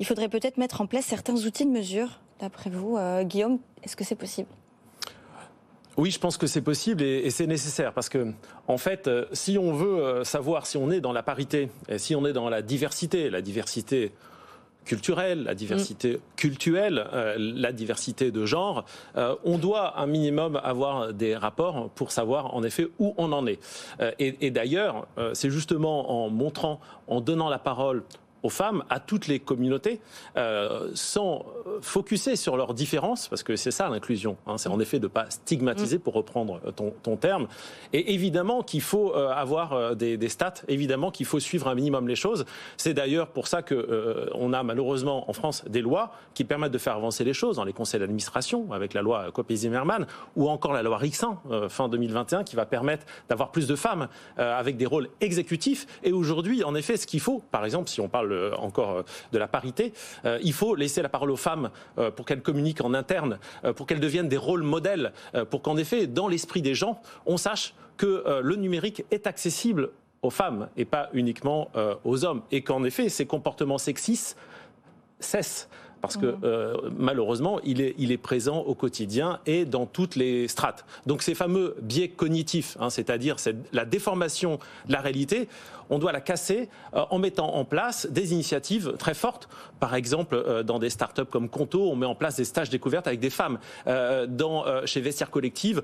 il 0.00 0.06
faudrait 0.06 0.28
peut-être 0.28 0.56
mettre 0.56 0.80
en 0.80 0.86
place 0.86 1.04
certains 1.04 1.36
outils 1.46 1.64
de 1.64 1.70
mesure. 1.70 2.20
D'après 2.40 2.70
vous, 2.70 2.98
Guillaume, 3.22 3.58
est-ce 3.84 3.94
que 3.96 4.04
c'est 4.04 4.16
possible? 4.16 4.48
Oui, 5.96 6.10
je 6.10 6.18
pense 6.18 6.38
que 6.38 6.46
c'est 6.46 6.62
possible 6.62 7.02
et, 7.02 7.30
c'est 7.30 7.46
nécessaire 7.46 7.92
parce 7.92 8.08
que, 8.08 8.32
en 8.66 8.78
fait, 8.78 9.08
euh, 9.08 9.26
si 9.32 9.58
on 9.58 9.74
veut 9.74 10.02
euh, 10.02 10.24
savoir 10.24 10.66
si 10.66 10.76
on 10.76 10.90
est 10.90 11.00
dans 11.00 11.12
la 11.12 11.22
parité 11.22 11.68
et 11.88 11.98
si 11.98 12.14
on 12.14 12.24
est 12.26 12.32
dans 12.32 12.48
la 12.48 12.62
diversité, 12.62 13.28
la 13.28 13.42
diversité 13.42 14.12
culturelle, 14.84 15.44
la 15.44 15.54
diversité 15.54 16.14
mm. 16.14 16.20
culturelle, 16.36 17.06
euh, 17.12 17.36
la 17.38 17.72
diversité 17.72 18.30
de 18.30 18.46
genre, 18.46 18.84
on 19.44 19.58
doit 19.58 20.00
un 20.00 20.06
minimum 20.06 20.60
avoir 20.62 21.12
des 21.12 21.36
rapports 21.36 21.90
pour 21.90 22.10
savoir 22.10 22.54
en 22.54 22.62
effet 22.62 22.88
où 22.98 23.14
on 23.18 23.30
en 23.32 23.46
est. 23.46 23.60
et, 24.18 24.46
et 24.46 24.50
d'ailleurs, 24.50 25.06
c'est 25.34 25.50
justement 25.50 26.24
en 26.24 26.30
montrant, 26.30 26.80
en 27.06 27.20
donnant 27.20 27.48
la 27.48 27.58
parole 27.58 28.02
aux 28.42 28.50
femmes, 28.50 28.84
à 28.90 29.00
toutes 29.00 29.26
les 29.26 29.38
communautés, 29.38 30.00
euh, 30.36 30.90
sans 30.94 31.44
focuser 31.80 32.36
sur 32.36 32.56
leurs 32.56 32.74
différences, 32.74 33.28
parce 33.28 33.42
que 33.42 33.56
c'est 33.56 33.70
ça 33.70 33.88
l'inclusion. 33.88 34.36
Hein, 34.46 34.58
c'est 34.58 34.68
en 34.68 34.80
effet 34.80 34.98
de 34.98 35.04
ne 35.04 35.08
pas 35.08 35.30
stigmatiser, 35.30 35.98
pour 35.98 36.14
reprendre 36.14 36.60
ton, 36.72 36.92
ton 37.02 37.16
terme. 37.16 37.46
Et 37.92 38.14
évidemment 38.14 38.62
qu'il 38.62 38.80
faut 38.80 39.14
euh, 39.14 39.30
avoir 39.30 39.72
euh, 39.72 39.94
des, 39.94 40.16
des, 40.16 40.28
stats, 40.28 40.54
évidemment 40.68 41.10
qu'il 41.10 41.26
faut 41.26 41.40
suivre 41.40 41.68
un 41.68 41.74
minimum 41.74 42.08
les 42.08 42.16
choses. 42.16 42.44
C'est 42.76 42.94
d'ailleurs 42.94 43.28
pour 43.28 43.46
ça 43.46 43.62
que 43.62 43.74
euh, 43.74 44.26
on 44.34 44.52
a 44.52 44.62
malheureusement 44.62 45.28
en 45.28 45.32
France 45.32 45.64
des 45.68 45.80
lois 45.80 46.12
qui 46.34 46.44
permettent 46.44 46.72
de 46.72 46.78
faire 46.78 46.96
avancer 46.96 47.24
les 47.24 47.34
choses 47.34 47.56
dans 47.56 47.64
les 47.64 47.72
conseils 47.72 48.00
d'administration, 48.00 48.72
avec 48.72 48.94
la 48.94 49.02
loi 49.02 49.30
Copé-Zimmermann, 49.32 50.06
ou 50.36 50.48
encore 50.48 50.72
la 50.72 50.82
loi 50.82 50.96
Rixin, 50.96 51.38
fin 51.68 51.88
2021, 51.88 52.44
qui 52.44 52.56
va 52.56 52.66
permettre 52.66 53.06
d'avoir 53.28 53.50
plus 53.50 53.66
de 53.66 53.76
femmes 53.76 54.08
avec 54.36 54.76
des 54.76 54.86
rôles 54.86 55.08
exécutifs. 55.20 55.86
Et 56.02 56.12
aujourd'hui, 56.12 56.64
en 56.64 56.74
effet, 56.74 56.96
ce 56.96 57.06
qu'il 57.06 57.20
faut, 57.20 57.42
par 57.50 57.64
exemple, 57.64 57.88
si 57.88 58.00
on 58.00 58.08
parle 58.08 58.31
encore 58.58 58.90
euh, 58.98 59.02
de 59.32 59.38
la 59.38 59.48
parité. 59.48 59.92
Euh, 60.24 60.38
il 60.42 60.52
faut 60.52 60.74
laisser 60.74 61.02
la 61.02 61.08
parole 61.08 61.30
aux 61.30 61.36
femmes 61.36 61.70
euh, 61.98 62.10
pour 62.10 62.26
qu'elles 62.26 62.42
communiquent 62.42 62.84
en 62.84 62.94
interne, 62.94 63.38
pour 63.76 63.86
qu'elles 63.86 64.00
deviennent 64.00 64.28
des 64.28 64.36
rôles 64.36 64.62
modèles, 64.62 65.12
pour 65.50 65.62
qu'en 65.62 65.76
effet, 65.76 66.06
dans 66.06 66.28
l'esprit 66.28 66.62
des 66.62 66.74
gens, 66.74 67.00
on 67.26 67.36
sache 67.36 67.74
que 67.96 68.40
le 68.42 68.56
numérique 68.56 69.04
est 69.10 69.26
accessible 69.26 69.90
aux 70.22 70.30
femmes 70.30 70.68
et 70.76 70.84
pas 70.84 71.08
uniquement 71.12 71.68
aux 72.04 72.24
hommes. 72.24 72.42
Et 72.50 72.62
qu'en 72.62 72.84
effet, 72.84 73.08
ces 73.08 73.26
comportements 73.26 73.78
sexistes 73.78 74.36
cessent 75.20 75.68
parce 76.02 76.18
que 76.18 76.26
mmh. 76.26 76.90
malheureusement, 76.98 77.60
il 77.64 77.80
est, 77.80 77.94
il 77.96 78.12
est, 78.12 78.18
présent 78.18 78.58
au 78.58 78.74
quotidien 78.74 79.38
et 79.46 79.64
dans 79.64 79.86
toutes 79.86 80.16
les 80.16 80.48
strates. 80.48 80.84
Donc 81.06 81.22
ces 81.22 81.34
fameux 81.34 81.76
biais 81.80 82.08
cognitifs, 82.08 82.76
hein, 82.80 82.90
c'est-à-dire 82.90 83.36
la 83.72 83.84
déformation 83.84 84.58
de 84.88 84.92
la 84.92 85.00
réalité, 85.00 85.48
on 85.92 85.98
doit 85.98 86.12
la 86.12 86.20
casser 86.20 86.68
euh, 86.94 87.04
en 87.10 87.18
mettant 87.18 87.54
en 87.54 87.64
place 87.64 88.06
des 88.10 88.32
initiatives 88.32 88.94
très 88.98 89.14
fortes. 89.14 89.48
Par 89.78 89.94
exemple, 89.94 90.34
euh, 90.34 90.62
dans 90.62 90.78
des 90.78 90.90
startups 90.90 91.26
comme 91.26 91.48
Conto, 91.48 91.90
on 91.90 91.96
met 91.96 92.06
en 92.06 92.14
place 92.14 92.36
des 92.36 92.44
stages 92.44 92.70
découvertes 92.70 93.06
avec 93.06 93.20
des 93.20 93.30
femmes. 93.30 93.58
Euh, 93.86 94.26
dans, 94.26 94.64
chez 94.86 95.00
Vestiaire 95.00 95.30
Collective, 95.30 95.82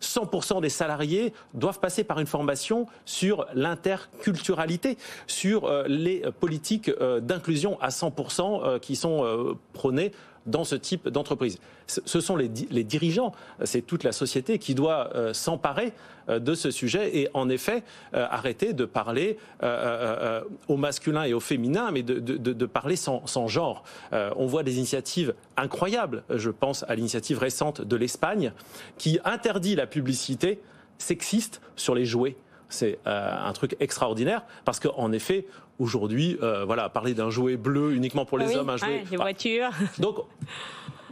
100% 0.00 0.60
des 0.60 0.68
salariés 0.68 1.32
doivent 1.54 1.80
passer 1.80 2.04
par 2.04 2.20
une 2.20 2.26
formation 2.26 2.86
sur 3.06 3.46
l'interculturalité, 3.54 4.98
sur 5.26 5.84
les 5.86 6.22
politiques 6.40 6.90
d'inclusion 7.22 7.80
à 7.80 7.88
100% 7.88 8.80
qui 8.80 8.96
sont 8.96 9.23
prônées 9.72 10.12
dans 10.46 10.64
ce 10.64 10.74
type 10.74 11.08
d'entreprise. 11.08 11.58
Ce 11.86 12.20
sont 12.20 12.36
les, 12.36 12.48
dirigeants, 12.48 13.32
c'est 13.64 13.82
toute 13.82 14.04
la 14.04 14.12
société 14.12 14.58
qui 14.58 14.74
doit 14.74 15.10
euh, 15.14 15.34
s'emparer 15.34 15.92
euh, 16.28 16.38
de 16.38 16.54
ce 16.54 16.70
sujet 16.70 17.16
et 17.18 17.28
en 17.34 17.50
effet 17.50 17.82
euh, 18.14 18.26
arrêter 18.30 18.72
de 18.72 18.84
parler 18.86 19.38
au 20.68 20.76
masculin 20.76 21.24
et 21.24 21.34
au 21.34 21.40
féminin, 21.40 21.90
mais 21.90 22.02
de, 22.02 22.66
parler 22.66 22.96
sans, 22.96 23.48
genre. 23.48 23.84
on 24.12 24.46
voit 24.46 24.62
des 24.62 24.76
initiatives 24.76 25.34
incroyables. 25.56 26.22
Je 26.30 26.50
pense 26.50 26.84
à 26.88 26.94
l'initiative 26.94 27.38
récente 27.38 27.80
de 27.80 27.96
l'Espagne 27.96 28.52
qui 28.98 29.18
interdit 29.24 29.74
la 29.74 29.86
publicité 29.86 30.60
sexiste 30.98 31.60
sur 31.76 31.94
les 31.94 32.04
jouets. 32.04 32.36
C'est 32.68 32.98
un 33.06 33.52
truc 33.52 33.76
extraordinaire 33.80 34.44
parce 34.64 34.80
qu'en 34.80 35.12
effet, 35.12 35.46
aujourd'hui, 35.78 36.38
euh, 36.42 36.64
voilà, 36.64 36.88
parler 36.88 37.14
d'un 37.14 37.30
jouet 37.30 37.56
bleu 37.56 37.94
uniquement 37.94 38.24
pour 38.24 38.38
les 38.38 38.56
hommes, 38.56 38.70
un 38.70 38.76
jouet. 38.76 39.04
les 39.10 39.16
voitures. 39.16 39.70
Donc, 39.98 40.18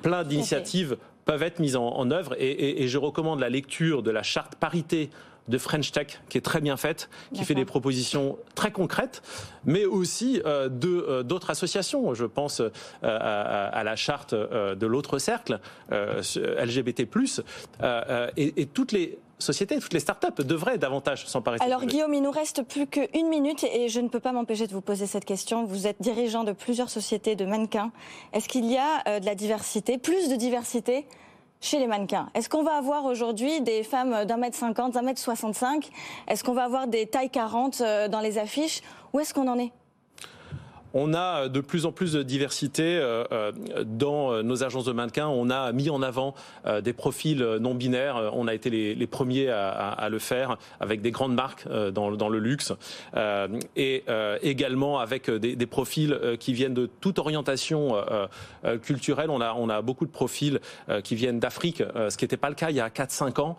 plein 0.02 0.24
d'initiatives 0.24 0.96
peuvent 1.24 1.42
être 1.42 1.60
mises 1.60 1.76
en, 1.76 2.10
œuvre 2.10 2.34
et, 2.38 2.88
je 2.88 2.98
recommande 2.98 3.38
la 3.40 3.48
lecture 3.48 4.02
de 4.02 4.10
la 4.10 4.22
charte 4.22 4.56
parité 4.56 5.10
de 5.48 5.58
French 5.58 5.90
Tech 5.90 6.20
qui 6.28 6.38
est 6.38 6.42
très 6.42 6.60
bien 6.60 6.76
faite, 6.76 7.10
qui 7.34 7.44
fait 7.44 7.54
des 7.54 7.64
propositions 7.64 8.38
très 8.54 8.70
concrètes, 8.70 9.22
mais 9.64 9.84
aussi 9.84 10.40
euh, 10.46 10.68
de 10.68 10.88
euh, 10.88 11.22
d'autres 11.22 11.50
associations. 11.50 12.14
Je 12.14 12.24
pense 12.24 12.62
à, 13.02 13.82
la 13.84 13.96
charte 13.96 14.34
de 14.34 14.86
l'autre 14.86 15.18
cercle 15.18 15.60
LGBT+, 15.90 17.06
et, 18.36 18.62
et 18.62 18.66
toutes 18.66 18.92
les 18.92 19.18
société, 19.42 19.78
toutes 19.78 19.92
les 19.92 20.00
startups 20.00 20.44
devraient 20.44 20.78
davantage 20.78 21.26
s'emparer. 21.26 21.58
Alors 21.60 21.84
Guillaume, 21.84 22.14
il 22.14 22.22
nous 22.22 22.30
reste 22.30 22.62
plus 22.62 22.86
qu'une 22.86 23.28
minute 23.28 23.64
et 23.64 23.88
je 23.88 24.00
ne 24.00 24.08
peux 24.08 24.20
pas 24.20 24.32
m'empêcher 24.32 24.66
de 24.66 24.72
vous 24.72 24.80
poser 24.80 25.06
cette 25.06 25.24
question. 25.24 25.64
Vous 25.64 25.86
êtes 25.86 26.00
dirigeant 26.00 26.44
de 26.44 26.52
plusieurs 26.52 26.90
sociétés 26.90 27.36
de 27.36 27.44
mannequins. 27.44 27.92
Est-ce 28.32 28.48
qu'il 28.48 28.66
y 28.66 28.76
a 28.76 29.02
euh, 29.08 29.20
de 29.20 29.26
la 29.26 29.34
diversité, 29.34 29.98
plus 29.98 30.28
de 30.28 30.36
diversité 30.36 31.06
chez 31.60 31.78
les 31.78 31.86
mannequins? 31.86 32.28
Est-ce 32.34 32.48
qu'on 32.48 32.62
va 32.62 32.74
avoir 32.74 33.04
aujourd'hui 33.04 33.60
des 33.60 33.82
femmes 33.82 34.24
d'un 34.24 34.36
mètre 34.36 34.56
cinquante, 34.56 34.92
d'un 34.92 35.02
mètre 35.02 35.20
soixante-cinq? 35.20 35.90
Est-ce 36.28 36.44
qu'on 36.44 36.54
va 36.54 36.64
avoir 36.64 36.86
des 36.86 37.06
tailles 37.06 37.30
40 37.30 37.80
euh, 37.80 38.08
dans 38.08 38.20
les 38.20 38.38
affiches? 38.38 38.82
Où 39.12 39.20
est-ce 39.20 39.34
qu'on 39.34 39.48
en 39.48 39.58
est? 39.58 39.72
On 40.94 41.14
a 41.14 41.48
de 41.48 41.60
plus 41.60 41.86
en 41.86 41.92
plus 41.92 42.12
de 42.12 42.22
diversité 42.22 42.96
euh, 42.96 43.24
euh, 43.32 43.52
dans 43.84 44.32
euh, 44.32 44.42
nos 44.42 44.64
agences 44.64 44.84
de 44.84 44.92
mannequins. 44.92 45.28
On 45.28 45.50
a 45.50 45.72
mis 45.72 45.90
en 45.90 46.02
avant 46.02 46.34
des 46.82 46.92
profils 46.92 47.42
non 47.60 47.74
binaires. 47.74 48.30
On 48.34 48.46
a 48.46 48.54
été 48.54 48.70
les, 48.70 49.06
premiers 49.06 49.48
à, 49.48 50.08
le 50.10 50.18
faire 50.18 50.56
avec 50.80 51.02
des 51.02 51.10
grandes 51.10 51.34
marques 51.34 51.66
dans, 51.68 52.28
le 52.28 52.38
luxe 52.38 52.72
et 53.76 54.04
également 54.42 54.98
avec 54.98 55.30
des, 55.30 55.66
profils 55.66 56.18
qui 56.38 56.52
viennent 56.52 56.74
de 56.74 56.88
toute 57.00 57.18
orientation 57.18 57.96
culturelle. 58.82 59.30
On 59.30 59.40
a, 59.40 59.54
on 59.54 59.68
a 59.68 59.82
beaucoup 59.82 60.06
de 60.06 60.10
profils 60.10 60.60
qui 61.02 61.14
viennent 61.14 61.40
d'Afrique, 61.40 61.82
ce 62.08 62.16
qui 62.16 62.24
n'était 62.24 62.36
pas 62.36 62.48
le 62.48 62.54
cas 62.54 62.70
il 62.70 62.76
y 62.76 62.80
a 62.80 62.88
4-5 62.88 63.40
ans. 63.40 63.56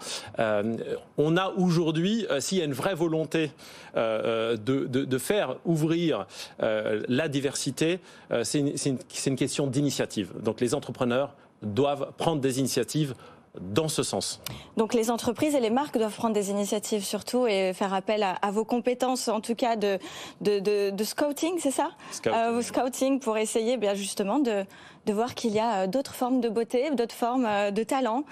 on 1.18 1.38
a 1.38 1.50
aujourd'hui, 1.58 2.26
s'il 2.40 2.58
y 2.58 2.62
a 2.62 2.66
une 2.66 2.74
vraie 2.74 2.96
volonté 2.96 3.52
de, 3.96 4.58
de, 4.58 5.18
faire 5.18 5.56
ouvrir 5.66 6.26
la 6.60 7.23
la 7.24 7.30
diversité, 7.30 8.00
euh, 8.32 8.44
c'est 8.44 8.60
une, 8.60 9.36
question 9.38 9.68
d'initiative. 9.68 10.32
Donc 10.42 10.60
les 10.60 10.76
entrepreneurs 10.76 11.36
doivent 11.62 12.12
prendre 12.18 12.42
des 12.42 12.60
initiatives 12.60 13.16
dans 13.62 13.88
ce 13.88 14.02
sens. 14.02 14.42
Donc 14.78 14.96
les 14.96 15.12
entreprises 15.12 15.54
et 15.54 15.60
les 15.60 15.70
marques 15.70 15.98
doivent 15.98 16.16
prendre 16.16 16.34
des 16.34 16.50
initiatives 16.50 17.04
surtout 17.06 17.46
et 17.46 17.72
faire 17.74 17.94
appel 17.94 18.24
à, 18.24 18.52
vos 18.52 18.66
compétences, 18.66 19.28
en 19.28 19.42
tout 19.42 19.54
cas 19.54 19.76
de, 19.76 20.00
de, 20.42 21.04
scouting, 21.04 21.60
c'est 21.60 21.72
ça? 21.72 21.92
Scouting. 22.12 22.40
Euh, 22.40 22.62
scouting 22.62 23.20
pour 23.20 23.38
essayer 23.38 23.78
bien 23.78 23.94
justement 23.94 24.40
de, 24.40 24.66
de 25.06 25.14
voir 25.14 25.36
qu'il 25.36 25.52
y 25.52 25.60
a 25.60 25.84
euh, 25.84 25.88
d'autres 25.88 26.16
formes 26.16 26.42
de 26.42 26.50
beauté, 26.50 26.90
d'autres 26.96 27.16
formes 27.16 27.48
de 27.72 27.84
talent 27.84 28.26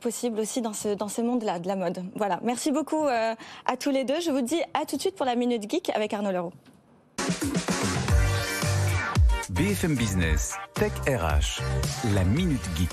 possibles 0.00 0.40
aussi 0.40 0.62
dans 0.62 0.72
ce, 0.72 0.94
dans 0.94 1.08
ce 1.08 1.20
monde-là 1.20 1.58
de 1.58 1.68
la 1.68 1.76
mode. 1.76 2.02
Voilà, 2.16 2.40
merci 2.42 2.72
beaucoup 2.72 3.04
à 3.06 3.76
tous 3.78 3.90
les 3.90 4.04
deux. 4.04 4.20
Je 4.20 4.30
vous 4.30 4.42
dis 4.42 4.60
à 4.74 4.86
tout 4.86 4.96
de 4.96 5.02
suite 5.02 5.16
pour 5.16 5.26
la 5.26 5.36
Minute 5.36 5.70
Geek 5.70 5.90
avec 5.94 6.14
Arnaud 6.14 6.32
Leroux. 6.32 6.52
BFM 9.50 9.96
Business, 9.96 10.54
Tech 10.74 10.92
RH, 11.08 11.60
la 12.14 12.22
Minute 12.22 12.62
Geek. 12.76 12.88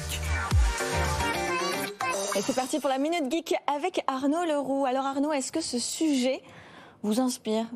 Et 2.36 2.42
c'est 2.42 2.56
parti 2.56 2.80
pour 2.80 2.90
la 2.90 2.98
Minute 2.98 3.32
Geek 3.32 3.54
avec 3.68 4.04
Arnaud 4.08 4.44
Leroux. 4.44 4.86
Alors 4.88 5.06
Arnaud, 5.06 5.32
est-ce 5.32 5.52
que 5.52 5.62
ce 5.62 5.78
sujet 5.78 6.42
vous 7.04 7.20
inspire? 7.20 7.68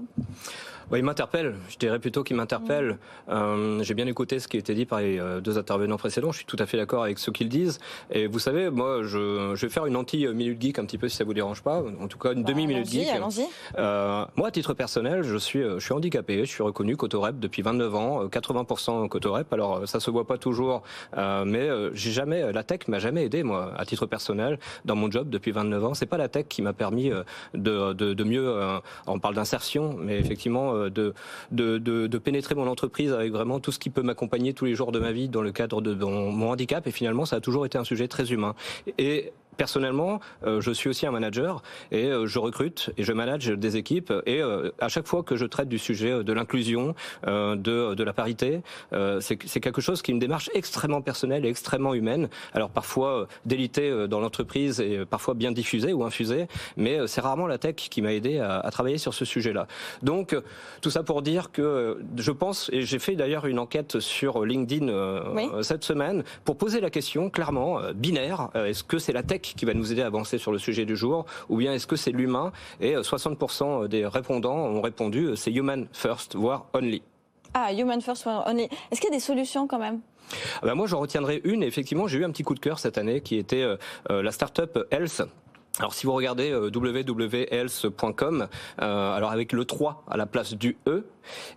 Il 0.97 1.03
m'interpelle. 1.03 1.55
Je 1.69 1.77
dirais 1.77 1.99
plutôt 1.99 2.23
qu'il 2.23 2.35
m'interpelle. 2.35 2.97
Mm. 3.27 3.31
Euh, 3.31 3.83
j'ai 3.83 3.93
bien 3.93 4.07
écouté 4.07 4.39
ce 4.39 4.47
qui 4.47 4.57
a 4.57 4.59
été 4.59 4.73
dit 4.73 4.85
par 4.85 4.99
les 4.99 5.19
euh, 5.19 5.39
deux 5.41 5.57
intervenants 5.57 5.97
précédents. 5.97 6.31
Je 6.31 6.37
suis 6.37 6.45
tout 6.45 6.57
à 6.59 6.65
fait 6.65 6.77
d'accord 6.77 7.03
avec 7.03 7.19
ce 7.19 7.31
qu'ils 7.31 7.49
disent. 7.49 7.79
Et 8.11 8.27
vous 8.27 8.39
savez, 8.39 8.69
moi, 8.69 9.03
je, 9.03 9.53
je 9.55 9.65
vais 9.65 9.71
faire 9.71 9.85
une 9.85 9.95
anti-minute 9.95 10.61
geek 10.61 10.79
un 10.79 10.85
petit 10.85 10.97
peu 10.97 11.07
si 11.07 11.17
ça 11.17 11.23
vous 11.23 11.33
dérange 11.33 11.61
pas. 11.61 11.81
En 11.99 12.07
tout 12.07 12.17
cas, 12.17 12.33
une 12.33 12.43
bah, 12.43 12.51
demi-minute 12.51 12.89
geek. 12.89 13.07
Euh, 13.77 14.25
moi, 14.35 14.47
à 14.47 14.51
titre 14.51 14.73
personnel, 14.73 15.23
je 15.23 15.37
suis, 15.37 15.61
je 15.61 15.79
suis 15.79 15.93
handicapé. 15.93 16.45
Je 16.45 16.51
suis 16.51 16.63
reconnu 16.63 16.97
Cotorep 16.97 17.39
depuis 17.39 17.61
29 17.61 17.95
ans, 17.95 18.25
80% 18.25 19.07
Cotorep. 19.07 19.51
Alors, 19.53 19.87
ça 19.87 19.99
se 19.99 20.11
voit 20.11 20.25
pas 20.25 20.37
toujours, 20.37 20.83
euh, 21.17 21.45
mais 21.45 21.69
j'ai 21.93 22.11
jamais, 22.11 22.51
la 22.51 22.63
tech 22.63 22.87
m'a 22.87 22.99
jamais 22.99 23.25
aidé, 23.25 23.43
moi, 23.43 23.73
à 23.77 23.85
titre 23.85 24.05
personnel, 24.05 24.59
dans 24.85 24.95
mon 24.95 25.09
job 25.09 25.29
depuis 25.29 25.51
29 25.51 25.85
ans. 25.85 25.93
C'est 25.93 26.05
pas 26.05 26.17
la 26.17 26.27
tech 26.27 26.45
qui 26.49 26.61
m'a 26.61 26.73
permis 26.73 27.11
de, 27.53 27.93
de, 27.93 28.13
de 28.13 28.23
mieux. 28.23 28.53
on 29.07 29.19
parle 29.19 29.35
d'insertion, 29.35 29.95
mais 29.97 30.19
effectivement 30.19 30.80
de, 30.89 31.13
de, 31.51 32.17
pénétrer 32.17 32.55
mon 32.55 32.67
entreprise 32.67 33.11
avec 33.13 33.31
vraiment 33.31 33.59
tout 33.59 33.71
ce 33.71 33.79
qui 33.79 33.89
peut 33.89 34.01
m'accompagner 34.01 34.53
tous 34.53 34.65
les 34.65 34.75
jours 34.75 34.91
de 34.91 34.99
ma 34.99 35.11
vie 35.11 35.29
dans 35.29 35.41
le 35.41 35.51
cadre 35.51 35.81
de 35.81 35.93
mon 35.93 36.49
handicap. 36.49 36.85
Et 36.87 36.91
finalement, 36.91 37.25
ça 37.25 37.37
a 37.37 37.41
toujours 37.41 37.65
été 37.65 37.77
un 37.77 37.83
sujet 37.83 38.07
très 38.07 38.31
humain. 38.31 38.55
Et 38.97 39.33
personnellement, 39.57 40.19
euh, 40.45 40.61
je 40.61 40.71
suis 40.71 40.89
aussi 40.89 41.05
un 41.05 41.11
manager 41.11 41.61
et 41.91 42.05
euh, 42.05 42.25
je 42.25 42.39
recrute 42.39 42.91
et 42.97 43.03
je 43.03 43.13
manage 43.13 43.47
des 43.47 43.77
équipes. 43.77 44.13
Et 44.25 44.41
euh, 44.41 44.71
à 44.79 44.87
chaque 44.87 45.07
fois 45.07 45.23
que 45.23 45.35
je 45.35 45.45
traite 45.45 45.69
du 45.69 45.77
sujet 45.77 46.23
de 46.23 46.33
l'inclusion, 46.33 46.95
de, 47.25 47.93
de 47.93 48.03
la 48.03 48.13
parité, 48.13 48.61
c'est 49.19 49.59
quelque 49.59 49.81
chose 49.81 50.01
qui 50.01 50.11
est 50.11 50.13
une 50.13 50.19
démarche 50.19 50.49
extrêmement 50.53 51.01
personnelle 51.01 51.45
et 51.45 51.49
extrêmement 51.49 51.93
humaine. 51.93 52.29
Alors 52.53 52.69
parfois 52.69 53.27
délité 53.45 54.07
dans 54.07 54.19
l'entreprise 54.19 54.79
et 54.79 55.05
parfois 55.05 55.33
bien 55.33 55.51
diffusée 55.51 55.93
ou 55.93 56.03
infusée, 56.03 56.47
mais 56.77 57.07
c'est 57.07 57.21
rarement 57.21 57.47
la 57.47 57.57
tech 57.57 57.75
qui 57.75 58.01
m'a 58.01 58.13
aidé 58.13 58.39
à, 58.39 58.59
à, 58.59 58.71
travailler 58.71 58.97
sur 58.97 59.13
ce 59.13 59.25
sujet-là. 59.25 59.67
Donc 60.01 60.35
tout 60.81 60.89
ça 60.89 61.03
pour 61.03 61.21
dire 61.21 61.51
que 61.51 61.99
je 62.17 62.31
pense, 62.31 62.69
et 62.73 62.81
j'ai 62.83 62.99
fait 62.99 63.15
d'ailleurs 63.15 63.45
une 63.45 63.59
enquête 63.59 63.99
sur 63.99 64.45
LinkedIn 64.45 64.87
cette 65.61 65.83
semaine, 65.83 66.23
pour 66.45 66.57
poser 66.57 66.81
la 66.81 66.89
question 66.89 67.29
clairement, 67.29 67.79
binaire, 67.93 68.49
est-ce 68.55 68.83
que 68.83 68.97
c'est 68.97 69.13
la 69.13 69.23
tech 69.23 69.40
qui 69.41 69.65
va 69.65 69.73
nous 69.73 69.91
aider 69.91 70.01
à 70.01 70.07
avancer 70.07 70.37
sur 70.37 70.51
le 70.51 70.57
sujet 70.59 70.85
du 70.85 70.95
jour, 70.95 71.25
ou 71.49 71.57
bien 71.57 71.73
est-ce 71.73 71.87
que 71.87 71.95
c'est 71.95 72.11
l'humain 72.11 72.51
Et 72.79 72.95
60% 72.95 73.83
euh, 73.83 73.87
des 73.87 74.05
répondants 74.05 74.55
ont 74.55 74.81
répondu 74.81 75.25
euh, 75.25 75.35
c'est 75.35 75.51
human 75.51 75.87
first, 75.91 76.35
voire 76.35 76.65
only. 76.73 77.01
Ah, 77.53 77.73
human 77.73 78.01
first, 78.01 78.23
voire 78.23 78.47
only. 78.47 78.69
Est-ce 78.91 79.01
qu'il 79.01 79.09
y 79.09 79.13
a 79.13 79.15
des 79.15 79.19
solutions 79.19 79.67
quand 79.67 79.79
même? 79.79 79.99
Ah 80.61 80.67
ben 80.67 80.75
moi, 80.75 80.87
j'en 80.87 80.99
retiendrai 80.99 81.41
une. 81.43 81.63
effectivement, 81.63 82.07
j'ai 82.07 82.19
eu 82.19 82.25
un 82.25 82.31
petit 82.31 82.43
coup 82.43 82.55
de 82.55 82.59
cœur 82.59 82.79
cette 82.79 82.97
année 82.97 83.21
qui 83.21 83.35
était 83.37 83.63
euh, 83.63 83.77
la 84.09 84.31
startup 84.31 84.87
Health. 84.91 85.23
Alors 85.79 85.93
si 85.93 86.05
vous 86.05 86.13
regardez 86.13 86.53
www.health.com, 86.53 88.47
alors 88.77 89.31
avec 89.31 89.53
le 89.53 89.65
3 89.65 90.03
à 90.09 90.17
la 90.17 90.25
place 90.25 90.53
du 90.53 90.77
E, 90.87 91.05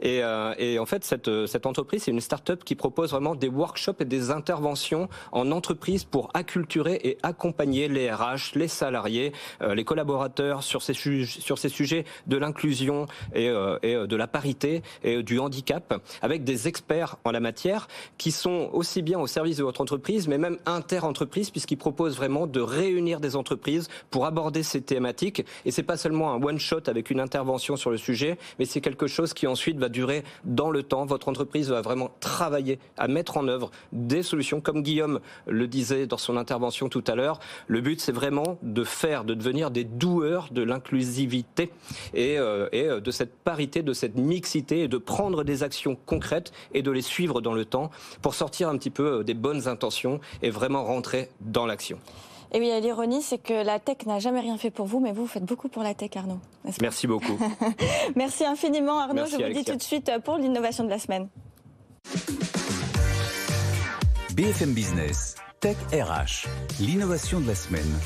et, 0.01 0.23
euh, 0.23 0.55
et 0.59 0.79
en 0.79 0.87
fait, 0.87 1.05
cette, 1.05 1.47
cette 1.47 1.67
entreprise, 1.67 2.05
c'est 2.05 2.11
une 2.11 2.21
start-up 2.21 2.65
qui 2.65 2.75
propose 2.75 3.11
vraiment 3.11 3.35
des 3.35 3.49
workshops 3.49 4.01
et 4.01 4.05
des 4.05 4.31
interventions 4.31 5.09
en 5.33 5.51
entreprise 5.51 6.05
pour 6.05 6.31
acculturer 6.35 7.01
et 7.03 7.19
accompagner 7.23 7.89
les 7.89 8.11
RH, 8.11 8.55
les 8.55 8.69
salariés, 8.69 9.33
euh, 9.63 9.75
les 9.75 9.85
collaborateurs 9.85 10.63
sur 10.63 10.83
ces, 10.83 10.95
sur 10.95 11.59
ces 11.59 11.69
sujets 11.69 12.05
de 12.27 12.37
l'inclusion 12.37 13.07
et, 13.35 13.49
euh, 13.49 13.79
et 13.83 13.95
de 13.95 14.17
la 14.17 14.27
parité 14.27 14.83
et 15.03 15.23
du 15.23 15.39
handicap, 15.39 16.01
avec 16.23 16.45
des 16.45 16.69
experts 16.69 17.17
en 17.25 17.31
la 17.31 17.41
matière 17.41 17.89
qui 18.19 18.31
sont 18.31 18.71
aussi 18.73 19.03
bien 19.03 19.19
au 19.19 19.27
service 19.27 19.57
de 19.57 19.65
votre 19.65 19.81
entreprise, 19.81 20.29
mais 20.29 20.39
même 20.39 20.59
inter-entreprise, 20.67 21.51
puisqu'ils 21.51 21.77
proposent 21.77 22.17
vraiment 22.17 22.47
de 22.47 22.61
réunir 22.61 23.21
des 23.21 23.37
entreprises 23.37 23.89
pour 24.11 24.27
aborder 24.27 24.63
ces 24.63 24.81
thématiques. 24.81 25.45
Et 25.65 25.71
c'est 25.71 25.83
pas 25.83 25.97
seulement 25.97 26.33
un 26.33 26.43
one-shot 26.43 26.83
avec 26.87 27.11
une 27.11 27.21
intervention 27.21 27.77
sur 27.77 27.91
le 27.91 27.97
sujet, 27.97 28.39
mais 28.59 28.65
c'est 28.65 28.81
quelque 28.81 29.07
chose 29.07 29.35
qui 29.35 29.47
ensuite 29.47 29.79
va 29.79 29.89
durer 29.89 30.25
dans 30.45 30.71
le 30.71 30.83
temps. 30.83 31.07
Votre 31.07 31.29
entreprise 31.29 31.71
va 31.71 31.81
vraiment 31.81 32.11
travailler 32.21 32.79
à 32.97 33.09
mettre 33.09 33.37
en 33.37 33.49
œuvre 33.49 33.71
des 33.93 34.23
solutions, 34.23 34.61
comme 34.61 34.83
Guillaume 34.83 35.21
le 35.47 35.67
disait 35.67 36.07
dans 36.07 36.19
son 36.19 36.37
intervention 36.37 36.89
tout 36.89 37.05
à 37.07 37.15
l'heure. 37.15 37.39
Le 37.67 37.81
but, 37.81 38.01
c'est 38.01 38.13
vraiment 38.13 38.59
de 38.63 38.85
faire, 38.85 39.25
de 39.25 39.35
devenir 39.35 39.71
des 39.71 39.85
doueurs 39.85 40.49
de 40.51 40.63
l'inclusivité 40.63 41.71
et, 42.15 42.39
euh, 42.39 42.69
euh, 42.75 43.01
de 43.01 43.11
cette 43.11 43.35
parité, 43.37 43.83
de 43.83 43.93
cette 43.93 44.17
mixité, 44.17 44.83
et 44.83 44.89
de 44.89 44.99
prendre 44.99 45.45
des 45.45 45.63
actions 45.63 45.97
concrètes 46.07 46.53
et 46.73 46.83
de 46.83 46.91
les 46.91 47.03
suivre 47.03 47.41
dans 47.41 47.55
le 47.55 47.65
temps 47.65 47.91
pour 48.23 48.35
sortir 48.35 48.69
un 48.69 48.77
petit 48.77 48.91
peu 48.91 49.21
euh, 49.21 49.23
des 49.23 49.35
bonnes 49.35 49.69
intentions 49.69 50.21
et 50.43 50.51
vraiment 50.51 50.85
rentrer 50.85 51.29
dans 51.41 51.67
l'action. 51.67 51.99
Et 52.53 52.61
oui, 52.61 52.71
l'ironie, 52.81 53.23
c'est 53.23 53.39
que 53.39 53.65
la 53.65 53.79
tech 53.79 54.07
n'a 54.07 54.19
jamais 54.19 54.41
rien 54.41 54.57
fait 54.59 54.71
pour 54.71 54.87
vous, 54.87 55.01
mais 55.01 55.13
vous 55.13 55.27
faites 55.27 55.45
beaucoup 55.45 55.69
pour 55.69 55.83
la 55.83 55.95
tech, 55.95 56.11
Arnaud. 56.17 56.39
Merci 56.81 57.07
beaucoup. 57.07 57.39
Merci 58.17 58.45
infiniment, 58.45 59.01
Arnaud. 59.01 59.27
Je 59.27 59.37
vous 59.37 59.53
dis 59.53 59.65
tout 59.65 59.77
de 59.77 59.83
suite 59.83 60.11
pour 60.25 60.39
l'innovation 60.39 60.85
de 60.85 60.91
la 60.91 60.99
semaine. 60.99 61.29
BFM 64.35 64.73
Business, 64.73 65.37
Tech 65.61 65.77
RH, 65.93 66.49
l'innovation 66.81 67.41
de 67.41 67.47
la 67.47 67.55
semaine. 67.55 68.01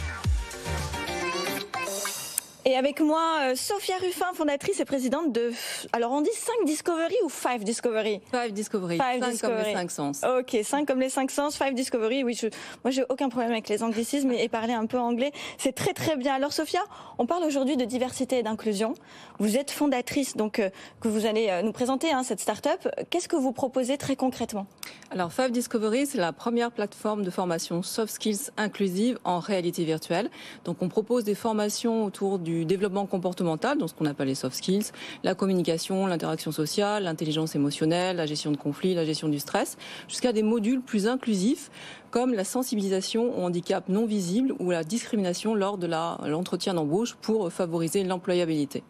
Et 2.69 2.77
avec 2.77 3.01
moi, 3.01 3.39
euh, 3.41 3.55
Sophia 3.55 3.97
Ruffin, 3.97 4.27
fondatrice 4.35 4.79
et 4.79 4.85
présidente 4.85 5.33
de. 5.33 5.53
Alors, 5.95 6.13
on 6.13 6.21
dit 6.21 6.29
5 6.35 6.67
Discovery 6.67 7.15
ou 7.25 7.31
5 7.31 7.65
Discovery 7.65 8.21
5 8.31 8.53
Discovery. 8.53 8.99
5 8.99 9.41
comme 9.41 9.57
les 9.57 9.73
5 9.73 9.91
sens. 9.91 10.21
Ok, 10.39 10.55
5 10.63 10.87
comme 10.87 11.01
les 11.01 11.09
5 11.09 11.31
sens, 11.31 11.55
5 11.55 11.75
Discovery. 11.75 12.25
Oui, 12.25 12.35
je, 12.35 12.49
moi, 12.85 12.91
j'ai 12.91 13.05
aucun 13.09 13.31
problème 13.31 13.53
avec 13.53 13.71
les 13.71 13.83
anglicismes 13.83 14.33
et, 14.33 14.51
parler 14.51 14.75
un 14.75 14.85
peu 14.85 14.99
anglais. 14.99 15.33
C'est 15.57 15.75
très, 15.75 15.95
très 15.95 16.17
bien. 16.17 16.35
Alors, 16.35 16.53
Sophia, 16.53 16.83
on 17.17 17.25
parle 17.25 17.45
aujourd'hui 17.45 17.79
de 17.79 17.87
diversité 17.87 18.41
et 18.41 18.43
d'inclusion. 18.43 18.93
Vous 19.39 19.57
êtes 19.57 19.71
fondatrice, 19.71 20.37
donc, 20.37 20.59
euh, 20.59 20.69
que 21.01 21.09
vous 21.09 21.25
allez 21.25 21.49
euh, 21.49 21.63
nous 21.63 21.73
présenter, 21.73 22.13
hein, 22.13 22.23
cette 22.23 22.41
start-up. 22.41 22.87
Qu'est-ce 23.09 23.29
que 23.29 23.37
vous 23.37 23.53
proposez 23.53 23.97
très 23.97 24.15
concrètement? 24.15 24.67
Alors, 25.11 25.33
5 25.33 25.53
Discovery, 25.53 26.05
c'est 26.05 26.19
la 26.19 26.35
première 26.35 26.71
plateforme 26.71 27.23
de 27.23 27.31
formation 27.31 27.83
soft 27.83 28.13
skills 28.13 28.51
inclusive 28.59 29.19
en 29.25 29.39
réalité 29.39 29.87
virtuelle. 29.87 30.29
Donc, 30.67 30.83
on 30.83 30.91
propose 30.91 31.25
des 31.25 31.35
formations 31.35 32.05
autour 32.05 32.39
du 32.39 32.58
développement 32.65 33.07
comportemental, 33.07 33.79
dans 33.79 33.89
ce 33.89 33.95
qu'on 33.95 34.07
appelle 34.07 34.29
les 34.29 34.35
soft 34.35 34.57
skills, 34.57 34.87
la 35.25 35.35
communication, 35.35 36.07
l'interaction 36.07 36.53
sociale, 36.53 37.05
l'intelligence 37.05 37.55
émotionnelle, 37.55 38.17
la 38.17 38.27
gestion 38.27 38.51
de 38.51 38.57
conflits, 38.57 38.95
la 38.95 39.05
gestion 39.05 39.29
du 39.29 39.39
stress, 39.39 39.77
jusqu'à 40.09 40.33
des 40.33 40.43
modules 40.43 40.81
plus 40.81 41.07
inclusifs 41.07 41.71
comme 42.11 42.33
la 42.33 42.45
sensibilisation 42.45 43.39
au 43.39 43.43
handicap 43.43 43.89
non 43.89 44.07
visible 44.07 44.55
ou 44.59 44.71
la 44.71 44.85
discrimination 44.85 45.55
lors 45.55 45.79
de 45.79 45.87
l'entretien 45.87 46.75
d'embauche 46.75 47.17
pour 47.21 47.53
favoriser 47.53 48.05
l'employabilité. 48.05 48.83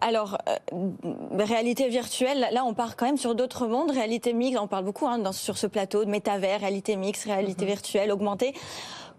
Alors, 0.00 0.38
euh, 0.48 0.90
réalité 1.38 1.88
virtuelle, 1.88 2.48
là 2.52 2.64
on 2.64 2.74
part 2.74 2.96
quand 2.96 3.06
même 3.06 3.16
sur 3.16 3.34
d'autres 3.34 3.66
mondes, 3.66 3.90
réalité 3.90 4.32
mixte, 4.32 4.60
on 4.60 4.66
parle 4.66 4.84
beaucoup 4.84 5.06
hein, 5.06 5.32
sur 5.32 5.58
ce 5.58 5.66
plateau 5.66 6.04
de 6.04 6.10
métavers, 6.10 6.60
réalité 6.60 6.96
mixte, 6.96 7.24
réalité 7.24 7.64
mm-hmm. 7.64 7.68
virtuelle, 7.68 8.12
augmentée. 8.12 8.54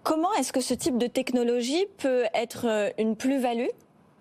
Comment 0.03 0.33
est-ce 0.33 0.53
que 0.53 0.61
ce 0.61 0.73
type 0.73 0.97
de 0.97 1.07
technologie 1.07 1.85
peut 1.97 2.23
être 2.33 2.65
euh, 2.65 2.89
une 2.97 3.15
plus-value 3.15 3.67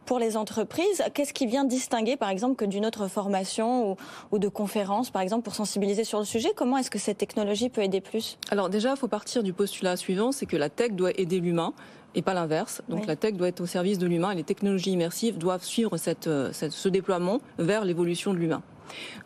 pour 0.07 0.19
les 0.19 0.37
entreprises? 0.37 1.05
Qu'est-ce 1.15 1.33
qui 1.33 1.47
vient 1.47 1.65
distinguer, 1.65 2.17
par 2.17 2.31
exemple, 2.31 2.57
que 2.57 2.65
d'une 2.65 2.85
autre 2.85 3.09
formation 3.09 3.97
ou, 4.33 4.39
de 4.39 4.49
conférence, 4.49 5.11
par 5.11 5.23
exemple, 5.23 5.45
pour 5.45 5.55
sensibiliser 5.55 6.05
sur 6.05 6.19
le 6.19 6.25
sujet? 6.25 6.51
Comment 6.57 6.79
est-ce 6.79 6.91
que 6.91 6.99
cette 6.99 7.19
technologie 7.19 7.69
peut 7.69 7.83
aider 7.83 8.01
plus? 8.01 8.39
Alors 8.51 8.71
déjà, 8.71 8.91
il 8.91 8.97
faut 8.97 9.09
partir 9.09 9.43
du 9.43 9.53
postulat 9.53 9.97
suivant, 9.97 10.33
c'est 10.33 10.47
que 10.47 10.57
la 10.57 10.69
tech 10.69 10.93
doit 10.93 11.13
aider 11.17 11.41
l'humain 11.41 11.75
et 12.15 12.23
pas 12.23 12.35
l'inverse. 12.35 12.83
Donc 12.89 13.07
la 13.07 13.17
tech 13.17 13.35
doit 13.35 13.49
être 13.49 13.61
au 13.61 13.67
service 13.67 13.99
de 13.99 14.07
l'humain 14.07 14.31
et 14.33 14.37
les 14.37 14.45
technologies 14.45 14.93
immersives 14.93 15.39
doivent 15.39 15.65
suivre 15.65 15.97
euh, 16.27 16.53
ce 16.53 16.89
déploiement 16.89 17.41
vers 17.59 17.85
l'évolution 17.85 18.33
de 18.33 18.39
l'humain. 18.39 18.63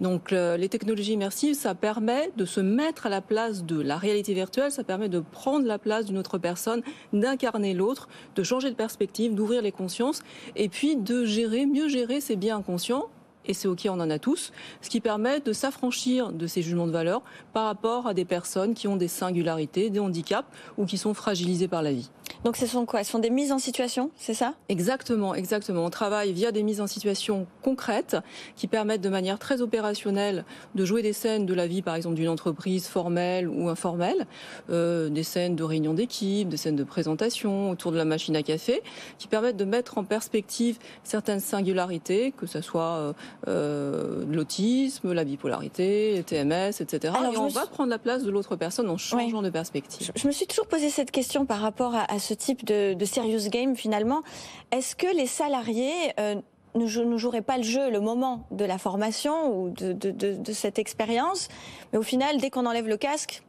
Donc 0.01 0.33
euh, 0.33 0.57
les 0.57 0.69
technologies 0.69 1.13
immersives, 1.13 1.55
ça 1.55 1.75
permet 1.75 2.31
de 2.37 2.45
se 2.45 2.61
mettre 2.61 3.07
à 3.07 3.09
la 3.09 3.21
place 3.21 3.65
de 3.65 3.81
la 3.81 3.97
réalité 3.97 4.35
virtuelle, 4.35 4.73
ça 4.73 4.85
permet 4.85 5.09
de 5.09 5.21
prendre 5.21 5.67
la 5.67 5.79
place 5.79 6.07
d'une 6.07 6.19
autre 6.19 6.39
personne, 6.39 6.83
d'incarner 7.13 7.75
l'autre, 7.75 8.09
de 8.35 8.43
changer 8.43 8.71
de 8.71 8.75
perspective, 8.75 9.35
d'ouvrir 9.35 9.63
les 9.63 9.73
consciences 9.73 10.23
et 10.57 10.69
puis 10.69 10.97
de 10.97 11.25
gérer, 11.25 11.67
mieux 11.67 11.89
gérer 11.89 12.21
ses 12.21 12.37
biens 12.37 12.59
inconscients 12.59 13.07
et 13.45 13.55
c'est 13.55 13.67
OK, 13.67 13.87
on 13.89 13.99
en 13.99 14.11
a 14.11 14.19
tous, 14.19 14.53
ce 14.83 14.89
qui 14.89 15.01
permet 15.01 15.41
de 15.41 15.53
s'affranchir 15.53 16.33
de 16.33 16.47
ces 16.47 16.63
jugements 16.63 16.87
de 16.87 16.93
valeur 16.93 17.23
par 17.53 17.65
rapport 17.65 18.07
à 18.07 18.15
des 18.15 18.25
personnes 18.25 18.75
qui 18.75 18.87
ont 18.87 18.97
des 18.97 19.09
singularités, 19.09 19.91
des 19.91 19.99
handicaps 19.99 20.49
ou 20.79 20.87
qui 20.87 20.97
sont 20.97 21.15
fragilisées 21.15 21.69
par 21.69 21.83
la 21.83 21.93
vie. 21.93 22.11
Donc 22.45 22.57
ce 22.57 22.67
sont 22.67 22.87
quoi? 22.87 23.05
Ce 23.05 23.11
sont 23.11 23.19
des 23.19 23.31
mises 23.31 23.53
en 23.53 23.59
situation, 23.59 24.11
c'est 24.17 24.35
ça? 24.35 24.55
Exactement, 24.69 25.35
exactement. 25.35 25.85
On 25.85 25.91
travaille 25.91 26.33
via 26.33 26.53
des 26.53 26.63
mises 26.63 26.81
en 26.81 26.87
situation 26.87 27.47
concrètes 27.63 28.17
qui 28.57 28.67
permettent 28.67 29.01
de 29.01 29.09
manière 29.09 29.39
très 29.39 29.63
opérationnelle 29.63 30.45
de 30.75 30.85
jouer 30.85 31.03
des 31.03 31.13
scènes 31.13 31.47
de 31.47 31.55
la 31.55 31.67
vie, 31.67 31.83
par 31.83 31.95
exemple, 31.95 32.17
d'une 32.17 32.29
entreprise 32.29 32.87
formelle 32.87 33.49
ou 33.49 33.69
informelle, 33.69 34.27
euh, 34.71 35.09
des 35.09 35.23
scènes 35.23 35.57
de 35.57 35.63
réunion 35.63 35.95
d'équipe, 35.95 36.49
des 36.49 36.57
scènes 36.57 36.77
de 36.77 36.85
présentation 36.85 37.71
autour 37.71 37.93
de 37.93 37.97
la 37.97 38.05
machine 38.05 38.37
à 38.37 38.43
café, 38.43 38.83
qui 39.19 39.29
permettent 39.29 39.57
de 39.57 39.65
mettre 39.65 39.99
en 39.99 40.05
perspective 40.05 40.79
certaines 41.05 41.41
singularités, 41.41 42.33
que 42.33 42.47
ce 42.47 42.61
soit 42.61 42.97
euh, 42.97 43.13
euh, 43.49 44.25
l'autisme, 44.31 45.13
la 45.13 45.25
bipolarité, 45.25 46.15
les 46.15 46.23
TMS, 46.23 46.81
etc. 46.81 47.15
Alors, 47.17 47.33
Et 47.33 47.37
on 47.37 47.49
va 47.49 47.67
prendre 47.67 47.91
la 47.91 47.99
place 47.99 48.23
de 48.23 48.31
l'autre 48.31 48.57
personne 48.57 48.89
en 48.89 48.97
changeant 48.97 49.43
de 49.43 49.51
perspective. 49.51 50.11
Je, 50.15 50.27
me 50.27 50.33
suis 50.33 50.47
toujours 50.47 50.67
posé 50.67 50.91
cette 50.91 51.11
question 51.11 51.47
par 51.47 51.61
rapport 51.61 51.95
à, 51.95 52.13
à 52.13 52.19
ce 52.23 52.35
type 52.35 52.65
de, 52.65 52.95
de 52.95 53.05
serious 53.05 53.49
game 53.49 53.77
finalement. 53.77 54.23
Est-ce 54.71 54.97
que 54.97 55.15
les 55.15 55.27
salariés 55.27 56.13
euh, 56.19 56.37
ne, 56.75 57.17
jouerait 57.17 57.43
pas 57.43 57.57
le 57.57 57.63
jeu 57.63 57.91
le 57.91 58.01
moment 58.01 58.47
de 58.51 58.65
la 58.65 58.79
formation 58.79 59.55
ou 59.55 59.71
de, 59.71 60.53
cette 60.53 60.79
expérience, 60.79 61.49
mais 61.93 61.99
au 61.99 62.03
final, 62.03 62.39
dès 62.39 62.51
qu'on 62.51 62.67
enlève 62.67 62.89
le 62.89 62.97
casque, 62.97 63.43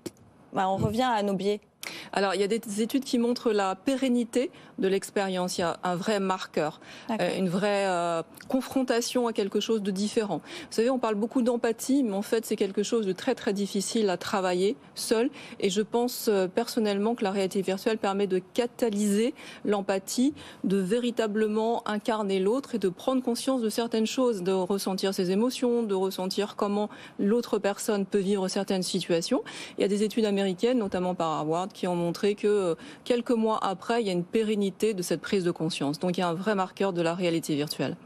bah, 0.52 0.70
on 0.70 0.78
revient 0.78 1.10
à 1.10 1.24
nos 1.24 1.34
biais. 1.34 1.62
Alors, 2.12 2.36
il 2.36 2.41
y 2.41 2.43
a 2.43 2.48
des 2.48 2.82
études 2.82 3.04
qui 3.04 3.17
montrent 3.17 3.52
la 3.52 3.76
pérennité 3.76 4.52
de 4.80 4.88
l'expérience. 4.88 5.58
Il 5.58 5.62
y 5.62 5.63
a 5.63 5.80
un 5.84 5.96
vrai 5.96 6.19
marqueur, 6.19 6.80
euh, 7.10 7.38
une 7.38 7.50
vraie 7.50 7.88
euh, 7.88 8.24
confrontation 8.48 9.28
à 9.28 9.34
quelque 9.34 9.60
chose 9.60 9.82
de 9.82 9.91
différent. 9.91 10.38
Vous 10.38 10.72
savez, 10.72 10.89
on 10.89 11.00
parle 11.00 11.15
beaucoup 11.15 11.41
d'empathie, 11.41 12.04
mais 12.04 12.13
en 12.13 12.22
fait, 12.22 12.46
c'est 12.46 12.56
quelque 12.56 12.84
chose 12.84 13.06
de 13.06 13.12
très 13.12 13.36
très 13.36 13.54
difficile 13.54 14.10
à 14.10 14.17
travailler 14.17 14.76
seul. 14.96 15.30
Et 15.60 15.69
je 15.69 15.82
pense 15.82 16.28
euh, 16.28 16.48
personnellement 16.48 17.15
que 17.15 17.24
la 17.24 17.32
réalité 17.32 17.62
virtuelle 17.62 17.98
permet 17.98 18.28
de 18.28 18.39
catalyser 18.54 19.34
l'empathie, 19.65 20.34
de 20.63 20.78
véritablement 20.78 21.88
incarner 21.88 22.39
l'autre 22.39 22.76
et 22.76 22.80
de 22.80 22.89
prendre 22.89 23.22
conscience 23.22 23.62
de 23.62 23.69
certaines 23.69 24.08
choses, 24.08 24.43
de 24.43 24.52
ressentir 24.52 25.13
ses 25.13 25.32
émotions, 25.32 25.84
de 25.84 25.96
ressentir 25.96 26.56
comment 26.56 26.89
l'autre 27.19 27.58
personne 27.58 28.06
peut 28.06 28.19
vivre 28.19 28.48
certaines 28.48 28.84
situations. 28.84 29.43
Il 29.78 29.82
y 29.82 29.84
a 29.84 29.88
des 29.88 30.04
études 30.04 30.26
américaines, 30.26 30.80
notamment 30.80 31.15
par 31.15 31.30
Harvard, 31.30 31.69
qui 31.74 31.88
ont 31.88 31.96
montré 31.96 32.36
que 32.36 32.48
euh, 32.48 32.76
quelques 33.04 33.32
mois 33.32 33.60
après, 33.62 34.02
il 34.02 34.08
y 34.08 34.10
a 34.10 34.14
une 34.14 34.24
pérennité 34.24 34.94
de 34.94 35.02
cette 35.02 35.22
prise 35.22 35.44
de 35.44 35.52
conscience. 35.52 36.00
Donc 36.00 36.18
il 36.18 36.22
y 36.22 36.24
a 36.24 36.28
un 36.30 36.34
vrai 36.34 36.56
marqueur 36.56 36.94
de 36.94 37.02
la 37.02 37.14
réalité 37.14 37.56
virtuelle. 37.56 37.98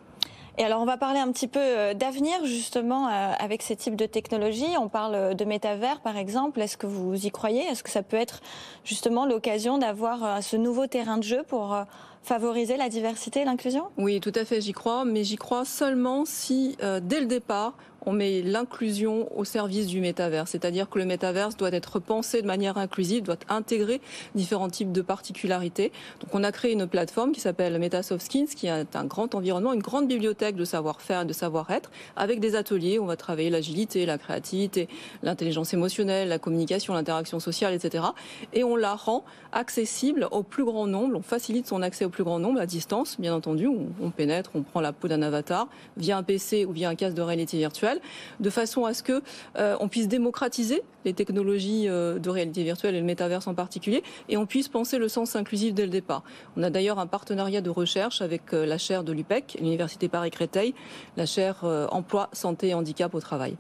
Et 0.60 0.63
alors, 0.63 0.82
on 0.82 0.86
va 0.86 0.97
parler 0.97 1.19
un 1.19 1.32
petit 1.32 1.47
peu 1.47 1.60
euh, 1.62 1.93
d'avenir, 1.93 2.43
justement, 2.43 3.08
euh, 3.08 3.32
avec 3.38 3.62
ces 3.62 3.75
types 3.75 3.95
de 3.95 4.08
technologies. 4.08 4.75
On 4.80 4.89
parle 4.89 5.36
de 5.36 5.45
métavers, 5.45 6.01
par 6.01 6.17
exemple. 6.17 6.60
Est-ce 6.62 6.77
que 6.77 6.88
vous 6.88 7.27
y 7.27 7.30
croyez? 7.30 7.62
Est-ce 7.62 7.84
que 7.84 7.91
ça 7.91 8.01
peut 8.01 8.17
être, 8.17 8.41
justement, 8.84 9.27
l'occasion 9.27 9.77
d'avoir 9.77 10.41
ce 10.41 10.58
nouveau 10.58 10.88
terrain 10.88 11.19
de 11.19 11.23
jeu 11.23 11.43
pour 11.47 11.77
favoriser 12.23 12.75
la 12.75 12.89
diversité 12.89 13.41
et 13.41 13.45
l'inclusion? 13.45 13.84
Oui, 13.97 14.19
tout 14.19 14.32
à 14.34 14.45
fait, 14.45 14.60
j'y 14.60 14.73
crois. 14.73 15.06
Mais 15.06 15.23
j'y 15.23 15.36
crois 15.36 15.63
seulement 15.63 16.25
si, 16.25 16.75
dès 17.03 17.19
le 17.19 17.27
départ, 17.27 17.75
on 18.07 18.13
met 18.13 18.41
l'inclusion 18.41 19.29
au 19.37 19.43
service 19.43 19.85
du 19.85 19.99
métaverse. 19.99 20.51
C'est-à-dire 20.51 20.89
que 20.89 20.97
le 20.97 21.03
métaverse 21.03 21.57
doit 21.57 21.71
être 21.73 21.99
pensé 21.99 22.41
de 22.41 22.47
manière 22.47 22.77
inclusive, 22.77 23.21
doit 23.21 23.35
intégrer 23.49 23.99
différents 24.33 24.69
types 24.69 24.93
de 24.93 25.01
particularités. 25.01 25.91
Donc 26.21 26.33
on 26.33 26.41
a 26.45 26.53
créé 26.53 26.71
une 26.71 26.87
plateforme 26.87 27.33
qui 27.33 27.41
s'appelle 27.41 27.77
Metasoft 27.77 28.25
Skins, 28.25 28.47
qui 28.47 28.67
est 28.67 28.95
un 28.95 29.03
grand 29.03 29.35
environnement, 29.35 29.73
une 29.73 29.81
grande 29.81 30.07
bibliothèque 30.07 30.55
de 30.55 30.63
savoir-faire 30.63 31.23
et 31.23 31.25
de 31.25 31.33
savoir-être, 31.33 31.91
avec 32.15 32.39
des 32.39 32.55
ateliers 32.55 32.97
où 32.97 33.03
on 33.03 33.07
va 33.07 33.17
travailler 33.17 33.49
l'agilité, 33.49 34.05
la 34.05 34.17
créativité, 34.17 34.87
l'intelligence 35.21 35.73
émotionnelle, 35.73 36.29
la 36.29 36.39
communication, 36.39 36.93
l'interaction 36.93 37.41
sociale, 37.41 37.73
etc. 37.73 38.05
Et 38.53 38.63
on 38.63 38.77
la 38.77 38.95
rend 38.95 39.25
accessible 39.51 40.29
au 40.31 40.43
plus 40.43 40.63
grand 40.63 40.87
nombre, 40.87 41.17
on 41.17 41.21
facilite 41.21 41.67
son 41.67 41.81
accès 41.81 42.05
au 42.05 42.09
plus 42.09 42.23
grand 42.23 42.39
nombre 42.39 42.61
à 42.61 42.65
distance, 42.65 43.19
bien 43.19 43.35
entendu, 43.35 43.67
on, 43.67 43.87
on 44.01 44.11
pénètre, 44.11 44.51
on 44.55 44.61
prend 44.61 44.79
la 44.79 44.93
peau 44.93 45.09
d'un 45.09 45.21
avatar 45.21 45.67
via 45.97 46.17
un 46.17 46.23
PC 46.23 46.63
ou 46.63 46.71
via 46.71 46.87
un 46.87 46.95
casque 46.95 47.15
de 47.15 47.21
réalité 47.21 47.57
virtuelle 47.57 47.96
de 48.39 48.49
façon 48.49 48.86
à 48.86 48.93
ce 48.93 49.03
que 49.03 49.21
euh, 49.57 49.75
on 49.79 49.88
puisse 49.88 50.07
démocratiser 50.07 50.83
les 51.05 51.13
technologies 51.13 51.86
euh, 51.88 52.19
de 52.19 52.29
réalité 52.29 52.63
virtuelle 52.63 52.95
et 52.95 52.99
le 52.99 53.05
métaverse 53.05 53.47
en 53.47 53.53
particulier, 53.53 54.03
et 54.29 54.38
on 54.38 54.45
puisse 54.45 54.67
penser 54.67 54.97
le 54.97 55.07
sens 55.07 55.36
inclusif 55.36 55.73
dès 55.73 55.83
le 55.83 55.91
départ. 55.91 56.23
On 56.57 56.63
a 56.63 56.69
d'ailleurs 56.69 56.99
un 56.99 57.07
partenariat 57.07 57.62
de 57.62 57.69
recherche 57.69 58.21
avec 58.21 58.53
euh, 58.53 58.65
la 58.65 58.77
chaire 58.77 59.03
de 59.03 59.13
l'UPEC, 59.13 59.57
l'Université 59.60 60.10
Paris-Créteil, 60.10 60.73
la 61.15 61.25
chaire 61.25 61.63
emploi, 61.91 62.29
santé 62.33 62.69
et 62.69 62.73
handicap 62.73 63.13
au 63.13 63.19
travail. 63.19 63.55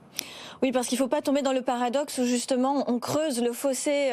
Oui, 0.61 0.71
parce 0.71 0.87
qu'il 0.87 0.97
ne 0.97 1.03
faut 1.03 1.09
pas 1.09 1.21
tomber 1.21 1.41
dans 1.41 1.53
le 1.53 1.61
paradoxe 1.61 2.17
où 2.17 2.25
justement 2.25 2.83
on 2.89 2.99
creuse 2.99 3.41
le 3.41 3.51
fossé 3.51 4.11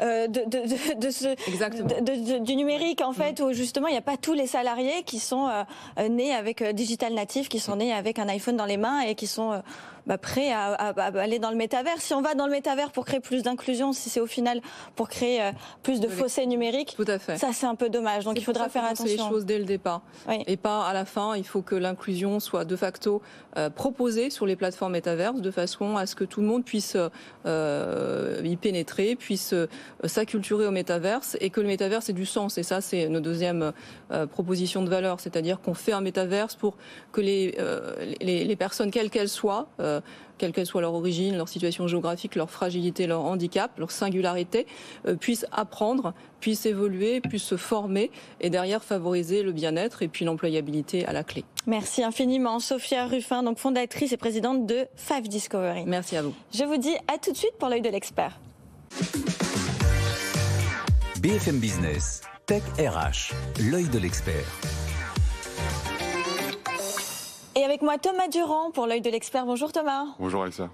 de, 0.00 1.10
ce, 1.10 2.38
du 2.40 2.56
numérique 2.56 3.00
en 3.00 3.12
fait, 3.12 3.40
où 3.40 3.52
justement 3.52 3.88
il 3.88 3.92
n'y 3.92 3.98
a 3.98 4.02
pas 4.02 4.16
tous 4.16 4.34
les 4.34 4.46
salariés 4.46 5.02
qui 5.04 5.18
sont 5.18 5.48
nés 6.10 6.34
avec 6.34 6.62
digital 6.74 7.14
natif, 7.14 7.48
qui 7.48 7.58
sont 7.58 7.76
nés 7.76 7.92
avec 7.92 8.18
un 8.18 8.28
iPhone 8.28 8.56
dans 8.56 8.66
les 8.66 8.76
mains 8.76 9.00
et 9.00 9.14
qui 9.14 9.26
sont 9.26 9.55
euh, 9.56 9.62
bah, 10.06 10.18
prêt 10.18 10.52
à, 10.52 10.74
aller 11.18 11.38
dans 11.40 11.50
le 11.50 11.56
métavers. 11.56 12.00
Si 12.00 12.14
on 12.14 12.22
va 12.22 12.34
dans 12.34 12.46
le 12.46 12.52
métavers 12.52 12.92
pour 12.92 13.04
créer 13.04 13.18
plus 13.18 13.42
d'inclusion, 13.42 13.92
si 13.92 14.08
c'est 14.08 14.20
au 14.20 14.26
final 14.26 14.60
pour 14.94 15.08
créer 15.08 15.42
euh, 15.42 15.50
plus 15.82 16.00
de 16.00 16.06
fossés 16.06 16.46
numériques, 16.46 16.94
Tout 16.96 17.04
à 17.08 17.18
fait. 17.18 17.36
ça 17.38 17.48
c'est 17.52 17.66
un 17.66 17.74
peu 17.74 17.88
dommage. 17.88 18.24
Donc 18.24 18.38
il 18.38 18.44
faudra 18.44 18.68
faire 18.68 18.84
attention. 18.84 19.04
les 19.06 19.16
choses 19.16 19.44
dès 19.44 19.58
le 19.58 19.64
départ 19.64 20.02
et 20.46 20.56
pas 20.56 20.86
à 20.86 20.92
la 20.92 21.04
fin. 21.04 21.36
Il 21.36 21.44
faut 21.44 21.62
que 21.62 21.74
l'inclusion 21.74 22.38
soit 22.38 22.64
de 22.64 22.76
facto 22.76 23.20
euh, 23.56 23.68
proposée 23.68 24.30
sur 24.30 24.46
les 24.46 24.54
plateformes 24.54 24.92
métaverses 24.92 25.40
de 25.40 25.50
façon 25.50 25.96
à 25.96 26.06
ce 26.06 26.14
que 26.14 26.24
tout 26.24 26.40
le 26.40 26.46
monde 26.46 26.64
puisse 26.64 26.96
euh, 27.46 28.40
y 28.44 28.56
pénétrer, 28.56 29.16
puisse 29.16 29.54
s'acculturer 30.04 30.66
au 30.66 30.70
métaverse 30.70 31.36
et 31.40 31.50
que 31.50 31.60
le 31.60 31.66
métaverse 31.66 32.08
ait 32.08 32.12
du 32.12 32.26
sens. 32.26 32.58
Et 32.58 32.62
ça, 32.62 32.80
c'est 32.80 33.08
notre 33.08 33.24
deuxième 33.24 33.72
proposition 34.30 34.82
de 34.82 34.88
valeur, 34.88 35.18
c'est-à-dire 35.18 35.60
qu'on 35.60 35.74
fait 35.74 35.92
un 35.92 36.00
métaverse 36.00 36.54
pour 36.54 36.76
que 37.12 37.20
les, 37.20 37.56
les, 38.20 38.44
les 38.44 38.56
personnes, 38.56 38.90
quelles 38.90 39.10
qu'elles 39.10 39.28
soient, 39.28 39.68
euh, 39.96 40.00
quelle 40.38 40.52
qu'elle 40.52 40.66
soit 40.66 40.80
leur 40.80 40.94
origine, 40.94 41.36
leur 41.36 41.48
situation 41.48 41.86
géographique, 41.86 42.34
leur 42.34 42.50
fragilité, 42.50 43.06
leur 43.06 43.22
handicap, 43.22 43.78
leur 43.78 43.90
singularité, 43.90 44.66
euh, 45.06 45.16
puissent 45.16 45.46
apprendre, 45.52 46.14
puissent 46.40 46.66
évoluer, 46.66 47.20
puissent 47.20 47.42
se 47.42 47.56
former 47.56 48.10
et 48.40 48.50
derrière 48.50 48.82
favoriser 48.84 49.42
le 49.42 49.52
bien-être 49.52 50.02
et 50.02 50.08
puis 50.08 50.24
l'employabilité 50.24 51.06
à 51.06 51.12
la 51.12 51.24
clé. 51.24 51.44
Merci 51.66 52.02
infiniment, 52.02 52.60
Sophia 52.60 53.06
Ruffin, 53.06 53.42
donc 53.42 53.58
fondatrice 53.58 54.12
et 54.12 54.16
présidente 54.16 54.66
de 54.66 54.86
Five 54.96 55.28
Discovery. 55.28 55.84
Merci 55.86 56.16
à 56.16 56.22
vous. 56.22 56.34
Je 56.54 56.64
vous 56.64 56.76
dis 56.76 56.94
à 57.12 57.18
tout 57.18 57.32
de 57.32 57.36
suite 57.36 57.54
pour 57.58 57.68
l'œil 57.68 57.82
de 57.82 57.90
l'expert. 57.90 58.38
BFM 61.20 61.58
Business, 61.58 62.22
Tech 62.46 62.62
RH, 62.78 63.32
l'œil 63.70 63.88
de 63.88 63.98
l'expert. 63.98 64.85
Et 67.58 67.64
avec 67.64 67.80
moi 67.80 67.96
Thomas 67.96 68.28
Durand 68.28 68.70
pour 68.70 68.86
l'œil 68.86 69.00
de 69.00 69.08
l'expert. 69.08 69.46
Bonjour 69.46 69.72
Thomas. 69.72 70.04
Bonjour 70.18 70.42
Alexia. 70.42 70.68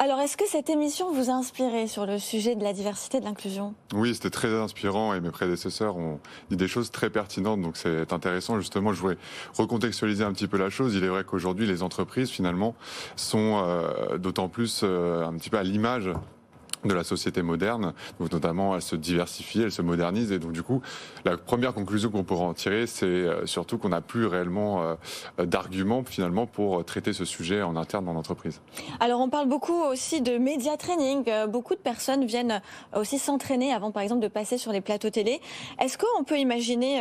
Alors, 0.00 0.18
est-ce 0.18 0.36
que 0.36 0.44
cette 0.44 0.68
émission 0.68 1.12
vous 1.12 1.30
a 1.30 1.32
inspiré 1.32 1.86
sur 1.86 2.04
le 2.04 2.18
sujet 2.18 2.56
de 2.56 2.64
la 2.64 2.72
diversité 2.72 3.18
et 3.18 3.20
de 3.20 3.26
l'inclusion? 3.26 3.74
Oui, 3.94 4.12
c'était 4.12 4.30
très 4.30 4.52
inspirant 4.52 5.14
et 5.14 5.20
mes 5.20 5.30
prédécesseurs 5.30 5.96
ont 5.96 6.18
dit 6.50 6.56
des 6.56 6.66
choses 6.66 6.90
très 6.90 7.10
pertinentes, 7.10 7.62
donc 7.62 7.76
c'est 7.76 8.12
intéressant. 8.12 8.58
Justement, 8.58 8.92
je 8.92 9.00
voulais 9.00 9.18
recontextualiser 9.56 10.24
un 10.24 10.32
petit 10.32 10.48
peu 10.48 10.58
la 10.58 10.68
chose. 10.68 10.96
Il 10.96 11.04
est 11.04 11.08
vrai 11.08 11.22
qu'aujourd'hui, 11.22 11.64
les 11.64 11.84
entreprises, 11.84 12.28
finalement, 12.28 12.74
sont 13.14 13.62
euh, 13.64 14.18
d'autant 14.18 14.48
plus 14.48 14.80
euh, 14.82 15.24
un 15.24 15.34
petit 15.34 15.48
peu 15.48 15.58
à 15.58 15.62
l'image 15.62 16.10
de 16.88 16.94
la 16.94 17.04
société 17.04 17.42
moderne, 17.42 17.92
donc 18.20 18.32
notamment 18.32 18.74
elle 18.74 18.82
se 18.82 18.96
diversifie, 18.96 19.62
elle 19.62 19.72
se 19.72 19.82
modernise, 19.82 20.32
et 20.32 20.38
donc 20.38 20.52
du 20.52 20.62
coup, 20.62 20.82
la 21.24 21.36
première 21.36 21.74
conclusion 21.74 22.10
qu'on 22.10 22.24
pourra 22.24 22.44
en 22.44 22.54
tirer, 22.54 22.86
c'est 22.86 23.06
euh, 23.06 23.46
surtout 23.46 23.78
qu'on 23.78 23.90
n'a 23.90 24.00
plus 24.00 24.26
réellement 24.26 24.82
euh, 24.82 25.44
d'arguments 25.44 26.04
finalement 26.04 26.46
pour 26.46 26.84
traiter 26.84 27.12
ce 27.12 27.24
sujet 27.24 27.62
en 27.62 27.76
interne 27.76 28.04
dans 28.04 28.12
l'entreprise. 28.12 28.60
Alors 29.00 29.20
on 29.20 29.28
parle 29.28 29.48
beaucoup 29.48 29.82
aussi 29.82 30.20
de 30.20 30.38
média 30.38 30.76
training, 30.76 31.24
euh, 31.28 31.46
beaucoup 31.46 31.74
de 31.74 31.80
personnes 31.80 32.24
viennent 32.24 32.60
aussi 32.94 33.18
s'entraîner 33.18 33.72
avant 33.72 33.90
par 33.90 34.02
exemple 34.02 34.20
de 34.20 34.28
passer 34.28 34.58
sur 34.58 34.72
les 34.72 34.80
plateaux 34.80 35.10
télé. 35.10 35.40
Est-ce 35.80 35.98
qu'on 35.98 36.24
peut 36.24 36.38
imaginer 36.38 37.00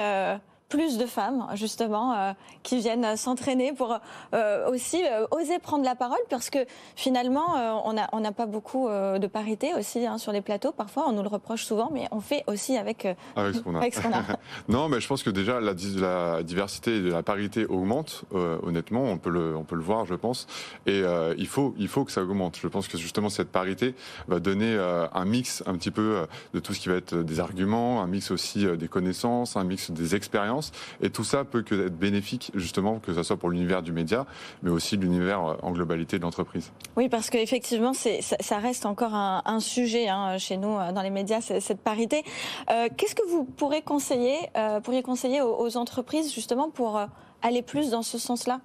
plus 0.70 0.98
de 0.98 1.06
femmes 1.06 1.48
justement 1.54 2.14
euh, 2.14 2.34
qui 2.64 2.80
viennent 2.80 3.16
s'entraîner 3.16 3.74
pour 3.74 4.00
euh, 4.34 4.70
aussi 4.70 5.04
euh, 5.06 5.26
oser 5.32 5.60
prendre 5.60 5.86
la 5.86 5.96
parole 5.96 6.18
parce 6.30 6.50
que 6.50 6.60
finalement 6.96 7.84
on 7.86 7.94
n'a 7.94 8.10
on 8.12 8.24
pas 8.34 8.48
beaucoup 8.48 8.90
de 8.90 9.28
parité 9.28 9.74
aussi 9.76 10.06
hein, 10.06 10.18
sur 10.18 10.32
les 10.32 10.42
plateaux. 10.42 10.72
Parfois 10.72 11.06
on 11.08 11.12
nous 11.12 11.22
le 11.22 11.30
reproche 11.30 11.64
souvent 11.64 11.90
mais 11.94 12.08
on 12.12 12.20
fait 12.20 12.44
aussi 12.48 12.78
avec, 12.78 13.08
avec 13.36 13.56
ce 13.56 13.62
qu'on 14.02 14.12
a, 14.12 14.24
non 14.68 14.90
mais 14.90 15.00
je 15.00 15.08
pense 15.08 15.22
que 15.22 15.30
déjà 15.30 15.60
la, 15.60 15.74
la 15.98 16.44
diversité 16.44 16.98
et 16.98 17.02
la 17.02 17.24
parité 17.24 17.66
augmente 17.66 18.26
honnêtement 18.32 19.04
on 19.04 19.18
peut 19.18 19.30
le 19.30 19.56
on 19.56 19.64
peut 19.64 19.76
le 19.76 19.84
voir 19.84 20.06
je 20.06 20.16
pense. 20.16 20.48
Et 20.88 21.04
il 21.38 21.48
faut 21.48 21.76
il 21.78 21.88
faut 21.88 22.04
que 22.04 22.12
ça 22.12 22.24
augmente. 22.24 22.58
Je 22.62 22.68
pense 22.68 22.88
que 22.88 22.98
justement 22.98 23.30
cette 23.30 23.52
parité 23.52 23.94
va 24.28 24.40
donner 24.40 24.76
un 25.14 25.26
mix 25.26 25.64
un 25.68 25.76
petit 25.76 25.92
peu 25.92 26.26
de 26.54 26.60
tout 26.60 26.74
ce 26.74 26.80
qui 26.80 26.90
va 26.90 26.96
être 26.96 27.16
des 27.16 27.40
arguments 27.40 28.02
un 28.02 28.08
mix 28.08 28.32
aussi 28.32 28.66
des 28.78 28.88
connaissances 28.88 29.56
un 29.56 29.64
mix 29.64 29.92
des 29.92 30.16
expériences 30.16 30.55
et 31.02 31.10
tout 31.10 31.24
ça 31.24 31.44
peut 31.44 31.62
que 31.62 31.88
être 31.88 31.98
bénéfique, 31.98 32.52
justement, 32.56 33.00
que 33.00 33.14
ce 33.14 33.24
soit 33.24 33.38
pour 33.38 33.50
l'univers 33.50 33.82
du 33.82 33.92
média, 33.92 34.26
mais 34.64 34.70
aussi 34.70 34.98
l'univers 34.98 35.46
euh, 35.46 35.56
en 35.62 35.72
globalité 35.72 36.18
de 36.18 36.24
l'entreprise. 36.24 36.72
Oui, 36.96 37.10
parce 37.10 37.30
qu'effectivement, 37.30 37.94
ça 37.94 38.58
reste 38.58 38.86
encore 38.86 39.14
un, 39.14 39.60
sujet 39.60 40.10
hein, 40.10 40.38
chez 40.38 40.58
nous 40.58 40.78
euh, 40.78 40.92
dans 40.92 41.02
les 41.02 41.10
médias, 41.10 41.42
cette 41.42 41.82
parité. 41.82 42.24
Euh, 42.70 42.90
qu'est-ce 42.96 43.16
que 43.16 43.28
vous 43.28 43.46
conseiller, 43.86 44.38
pourriez 44.84 45.04
conseiller 45.04 45.42
aux, 45.42 45.78
entreprises 45.78 46.34
justement 46.34 46.70
pour 46.70 47.00
aller 47.42 47.62
plus 47.62 47.90
dans 47.90 48.04
ce 48.04 48.18
sens-là? 48.18 48.62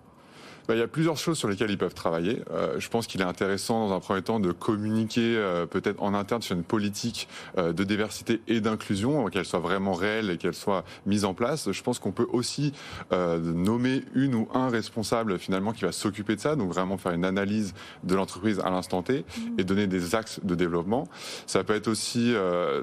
Il 0.75 0.79
y 0.79 0.83
a 0.83 0.89
plusieurs 0.89 1.17
choses 1.17 1.39
sur 1.39 1.49
lesquelles 1.49 1.71
ils 1.71 1.79
peuvent 1.79 1.95
travailler. 1.95 2.43
Euh, 2.51 2.79
je 2.79 2.89
pense 2.89 3.07
qu'il 3.07 3.21
est 3.21 3.25
intéressant 3.25 3.89
dans 3.89 3.95
un 3.95 4.01
premier 4.01 4.23
temps 4.23 4.41
de 4.41 4.53
communiquer 4.53 5.37
euh, 5.37 5.67
peut-être 5.67 6.03
en 6.03 6.15
interne 6.15 6.43
sur 6.43 6.55
une 6.55 6.63
politique 6.63 7.29
euh, 7.59 7.73
de 7.73 7.83
diversité 7.83 8.41
et 8.47 8.61
d'inclusion, 8.61 9.27
qu'elle 9.27 9.45
soit 9.45 9.59
vraiment 9.59 9.95
réelle 9.95 10.31
et 10.31 10.37
qu'elle 10.37 10.55
soit 10.55 10.85
mise 11.07 11.25
en 11.25 11.35
place. 11.35 11.73
Je 11.73 11.83
pense 11.83 11.99
qu'on 11.99 12.13
peut 12.13 12.27
aussi 12.33 12.73
nommer 13.11 14.03
une 14.15 14.35
ou 14.35 14.49
un 14.55 14.69
responsable 14.69 15.39
finalement 15.39 15.73
qui 15.73 15.83
va 15.83 15.93
s'occuper 15.93 16.37
de 16.37 16.41
ça, 16.41 16.57
donc 16.57 16.73
vraiment 16.73 16.99
faire 16.99 17.13
une 17.13 17.25
analyse 17.25 17.75
de 18.05 18.15
l'entreprise 18.15 18.61
à 18.61 18.71
l'instant 18.71 19.03
T 19.03 19.25
et 19.59 19.65
donner 19.65 19.87
des 19.87 20.15
axes 20.15 20.41
de 20.43 20.55
développement. 20.55 21.07
Ça 21.47 21.65
peut 21.65 21.75
être 21.75 21.89
aussi 21.89 22.35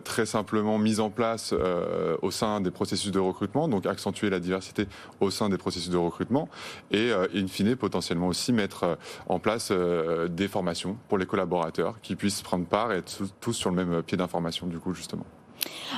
très 0.04 0.26
simplement 0.26 0.78
mise 0.78 1.00
en 1.00 1.10
place 1.10 1.54
au 2.21 2.32
sein 2.32 2.62
des 2.62 2.71
processus 2.71 3.12
de 3.12 3.19
recrutement, 3.19 3.67
donc 3.67 3.86
accentuer 3.86 4.30
la 4.30 4.39
diversité 4.39 4.88
au 5.19 5.30
sein 5.30 5.50
des 5.50 5.58
processus 5.58 5.89
de 5.89 5.97
recrutement 5.97 6.50
et 6.91 7.12
in 7.36 7.47
fine 7.47 7.76
potentiellement 7.77 8.27
aussi 8.27 8.53
mettre 8.53 8.83
euh, 8.83 8.95
en 9.27 9.39
place 9.39 9.69
euh, 9.71 10.27
des 10.27 10.47
formations 10.47 10.97
pour 11.07 11.17
les 11.17 11.25
collaborateurs 11.25 12.01
qui 12.01 12.15
puissent 12.15 12.41
prendre 12.41 12.65
part 12.65 12.91
et 12.91 12.97
être 12.97 13.23
tous 13.39 13.53
sur 13.53 13.69
le 13.69 13.75
même 13.75 14.03
pied 14.03 14.17
d'information 14.17 14.67
du 14.67 14.79
coup 14.79 14.93
justement. 14.93 15.25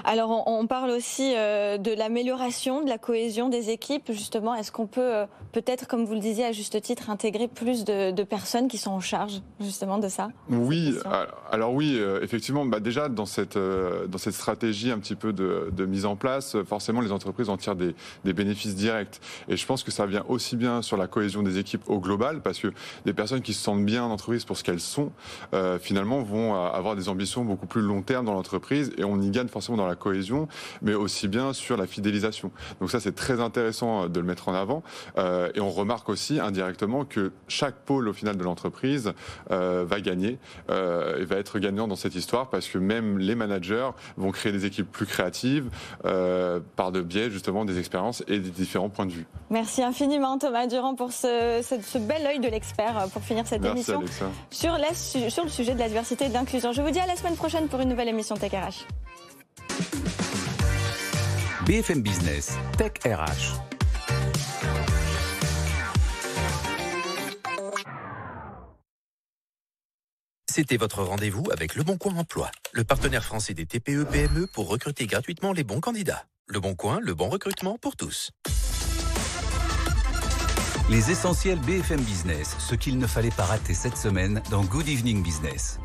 Alors, 0.04 0.48
on, 0.48 0.68
parle 0.68 0.92
aussi 0.92 1.34
euh, 1.36 1.78
de 1.78 1.92
l'amélioration 1.92 2.84
de 2.84 2.90
la 2.90 2.98
cohésion 2.98 3.50
des 3.50 3.70
équipes. 3.70 4.12
Justement, 4.12 4.56
est-ce 4.56 4.72
qu'on 4.72 4.88
peut 4.88 5.02
euh, 5.02 5.26
peut-être, 5.52 5.88
comme 5.88 6.06
vous 6.06 6.14
le 6.14 6.20
disiez 6.20 6.46
à 6.46 6.52
juste 6.52 6.80
titre, 6.82 7.10
intégrer 7.10 7.48
plus 7.48 7.84
de, 7.86 8.24
personnes 8.24 8.68
qui 8.68 8.78
sont 8.78 8.92
en 8.92 9.00
charge 9.00 9.42
justement 9.60 9.98
de 9.98 10.08
ça? 10.08 10.30
Oui. 10.50 10.96
Alors, 11.52 11.74
oui, 11.74 11.96
euh, 11.98 12.20
effectivement, 12.22 12.66
bah, 12.66 12.80
déjà 12.80 13.10
dans 13.10 13.26
cette 13.26 13.58
dans 13.58 14.18
cette 14.18 14.34
stratégie 14.34 14.92
un 14.92 15.00
petit 15.00 15.16
peu 15.16 15.34
de, 15.34 15.86
mise 15.86 16.06
en 16.06 16.16
place, 16.16 16.58
forcément, 16.66 17.02
les 17.02 17.12
entreprises 17.12 17.50
en 17.50 17.58
tirent 17.58 17.76
des, 17.76 17.96
des, 18.26 18.34
bénéfices 18.34 18.76
directs. 18.76 19.20
Et 19.48 19.58
je 19.58 19.66
pense 19.66 19.84
que 19.84 19.92
ça 19.92 20.06
vient 20.06 20.24
aussi 20.28 20.56
bien 20.56 20.82
sur 20.82 20.98
la 20.98 21.08
cohésion 21.08 21.42
des 21.42 21.58
équipes 21.58 21.90
au 21.90 22.00
global, 22.00 22.42
parce 22.42 22.60
que 22.60 22.68
des 23.06 23.14
personnes 23.14 23.42
qui 23.42 23.54
se 23.54 23.64
sentent 23.64 23.86
bien 23.86 24.04
en 24.04 24.12
entreprise 24.12 24.46
pour 24.46 24.58
ce 24.58 24.64
qu'elles 24.64 24.80
sont, 24.80 25.12
finalement, 25.80 26.22
vont 26.22 26.56
avoir 26.56 26.96
des 26.96 27.10
ambitions 27.10 27.44
beaucoup 27.44 27.66
plus 27.66 27.82
long 27.82 28.02
terme 28.02 28.26
dans 28.26 28.34
l'entreprise, 28.34 28.92
et 28.98 29.04
on 29.04 29.20
y 29.22 29.30
gagne 29.32 29.48
forcément 29.48 29.78
dans 29.78 29.88
la 29.88 29.89
cohésion, 29.96 30.48
mais 30.82 30.94
aussi 30.94 31.28
bien 31.28 31.54
sur 31.54 31.78
la 31.78 31.88
fidélisation. 31.88 32.52
Donc 32.80 32.92
ça, 32.92 33.00
c'est 33.00 33.16
très 33.16 33.40
intéressant 33.40 34.04
euh, 34.04 34.08
de 34.08 34.20
le 34.20 34.26
mettre 34.26 34.50
en 34.50 34.54
avant. 34.54 34.84
Euh, 35.18 35.50
et 35.56 35.60
on 35.60 35.70
remarque 35.70 36.10
aussi 36.10 36.40
indirectement 36.40 37.06
que 37.06 37.32
chaque 37.48 37.76
pôle 37.76 38.08
au 38.08 38.14
final 38.14 38.38
de 38.38 38.44
l'entreprise 38.44 39.14
euh, 39.52 39.86
va 39.88 40.02
gagner 40.02 40.38
et 40.70 41.26
va 41.26 41.36
être 41.38 41.60
gagnant 41.60 41.88
dans 41.88 41.96
cette 41.96 42.16
histoire 42.16 42.50
parce 42.50 42.68
que 42.68 42.78
même 42.78 43.18
les 43.18 43.36
managers 43.36 43.90
vont 44.18 44.32
créer 44.32 44.52
des 44.52 44.66
équipes 44.66 44.92
plus 44.92 45.06
créatives 45.06 45.70
par 46.76 46.92
de 46.92 47.02
biais 47.02 47.30
justement 47.30 47.66
des 47.66 47.80
expériences 47.80 48.24
et 48.28 48.40
des 48.40 48.50
différents 48.50 48.90
points 48.90 49.06
de 49.06 49.12
vue. 49.12 49.26
Merci 49.50 49.84
infiniment 49.84 50.38
Thomas 50.38 50.68
Durand 50.68 50.96
pour 50.96 51.12
ce, 51.12 51.62
ce, 51.64 51.98
bel 51.98 52.26
œil 52.26 52.40
de 52.40 52.48
l'expert 52.48 53.08
pour 53.14 53.22
finir 53.22 53.48
cette 53.48 53.66
émission 53.66 54.04
sur, 54.52 54.78
la, 54.78 54.94
sur 54.94 55.44
le 55.44 55.50
sujet 55.50 55.74
de 55.74 55.80
la 55.80 55.88
diversité 55.88 56.26
et 56.26 56.30
de 56.30 56.34
l'inclusion. 56.34 56.72
Je 56.72 56.82
vous 56.82 56.92
dis 56.92 57.00
à 57.00 57.08
la 57.08 57.16
semaine 57.16 57.36
prochaine 57.36 57.68
pour 57.68 57.80
une 57.80 57.90
nouvelle 57.90 58.10
émission 58.10 58.36
Tech 58.36 58.52
RH. 58.52 59.09
BFM 61.70 62.02
Business, 62.02 62.58
Tech 62.80 62.94
RH. 63.06 63.62
C'était 70.50 70.78
votre 70.78 71.04
rendez-vous 71.04 71.44
avec 71.52 71.76
Le 71.76 71.84
Bon 71.84 71.96
Coin 71.96 72.16
Emploi, 72.16 72.50
le 72.72 72.84
partenaire 72.84 73.24
français 73.24 73.54
des 73.54 73.68
TPE-PME 73.68 74.46
e 74.46 74.48
pour 74.48 74.68
recruter 74.68 75.06
gratuitement 75.06 75.54
les 75.54 75.64
bons 75.64 75.80
candidats. 75.80 76.26
Le 76.48 76.60
Bon 76.60 76.74
Coin, 76.74 77.00
le 77.04 77.14
bon 77.14 77.30
recrutement 77.30 77.78
pour 77.78 77.96
tous. 77.96 78.32
Les 80.90 81.12
essentiels 81.12 81.60
BFM 81.60 82.02
Business, 82.02 82.56
ce 82.58 82.74
qu'il 82.74 82.98
ne 82.98 83.06
fallait 83.06 83.30
pas 83.30 83.46
rater 83.46 83.76
cette 83.76 83.96
semaine 83.96 84.42
dans 84.50 84.64
Good 84.64 84.88
Evening 84.88 85.22
Business. 85.22 85.80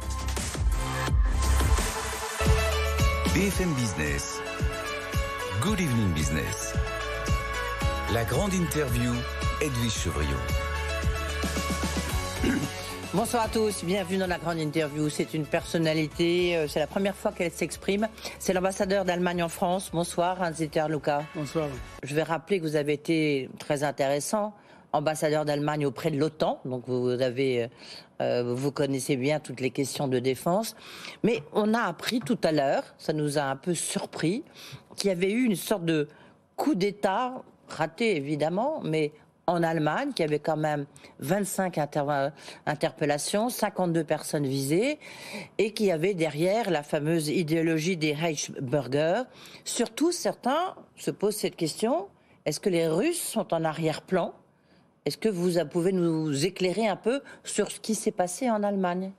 BFM 3.34 3.74
Business. 3.74 4.40
Good 5.64 5.80
Evening 5.80 6.12
Business. 6.12 6.74
La 8.12 8.22
grande 8.24 8.52
interview, 8.52 9.14
Edwige 9.62 9.94
Chevriot. 9.94 10.36
Bonsoir 13.14 13.44
à 13.44 13.48
tous, 13.48 13.82
bienvenue 13.82 14.18
dans 14.18 14.26
la 14.26 14.36
grande 14.36 14.58
interview. 14.58 15.08
C'est 15.08 15.32
une 15.32 15.46
personnalité, 15.46 16.54
euh, 16.54 16.68
c'est 16.68 16.80
la 16.80 16.86
première 16.86 17.16
fois 17.16 17.32
qu'elle 17.32 17.50
s'exprime. 17.50 18.08
C'est 18.38 18.52
l'ambassadeur 18.52 19.06
d'Allemagne 19.06 19.42
en 19.42 19.48
France. 19.48 19.90
Bonsoir, 19.90 20.36
Hans-Dieter 20.42 20.84
Luca. 20.90 21.24
Bonsoir. 21.34 21.68
Je 22.02 22.14
vais 22.14 22.24
rappeler 22.24 22.58
que 22.58 22.64
vous 22.64 22.76
avez 22.76 22.92
été 22.92 23.48
très 23.58 23.84
intéressant 23.84 24.52
ambassadeur 24.94 25.44
d'Allemagne 25.44 25.86
auprès 25.86 26.10
de 26.10 26.18
l'OTAN, 26.18 26.60
donc 26.64 26.84
vous 26.86 27.08
avez, 27.08 27.68
euh, 28.20 28.54
vous 28.54 28.72
connaissez 28.72 29.16
bien 29.16 29.40
toutes 29.40 29.60
les 29.60 29.70
questions 29.70 30.08
de 30.08 30.18
défense. 30.18 30.76
Mais 31.22 31.42
on 31.52 31.74
a 31.74 31.82
appris 31.82 32.20
tout 32.20 32.38
à 32.42 32.52
l'heure, 32.52 32.84
ça 32.98 33.12
nous 33.12 33.38
a 33.38 33.42
un 33.42 33.56
peu 33.56 33.74
surpris, 33.74 34.44
qu'il 34.96 35.08
y 35.08 35.12
avait 35.12 35.32
eu 35.32 35.44
une 35.44 35.56
sorte 35.56 35.84
de 35.84 36.08
coup 36.56 36.74
d'État 36.74 37.42
raté 37.68 38.16
évidemment, 38.16 38.80
mais 38.84 39.12
en 39.46 39.62
Allemagne, 39.62 40.12
qui 40.14 40.22
avait 40.22 40.38
quand 40.38 40.56
même 40.56 40.86
25 41.18 41.76
interpellations, 42.64 43.50
52 43.50 44.04
personnes 44.04 44.46
visées, 44.46 44.98
et 45.58 45.72
qui 45.72 45.90
avait 45.90 46.14
derrière 46.14 46.70
la 46.70 46.82
fameuse 46.82 47.28
idéologie 47.28 47.98
des 47.98 48.14
Reichsbürger. 48.14 49.24
Surtout, 49.64 50.12
certains 50.12 50.74
se 50.96 51.10
posent 51.10 51.36
cette 51.36 51.56
question 51.56 52.08
est-ce 52.46 52.60
que 52.60 52.68
les 52.68 52.86
Russes 52.86 53.22
sont 53.22 53.54
en 53.54 53.64
arrière-plan? 53.64 54.34
Est-ce 55.04 55.18
que 55.18 55.28
vous 55.28 55.52
pouvez 55.70 55.92
nous 55.92 56.46
éclairer 56.46 56.88
un 56.88 56.96
peu 56.96 57.20
sur 57.42 57.70
ce 57.70 57.78
qui 57.78 57.94
s'est 57.94 58.10
passé 58.10 58.50
en 58.50 58.62
Allemagne? 58.62 59.12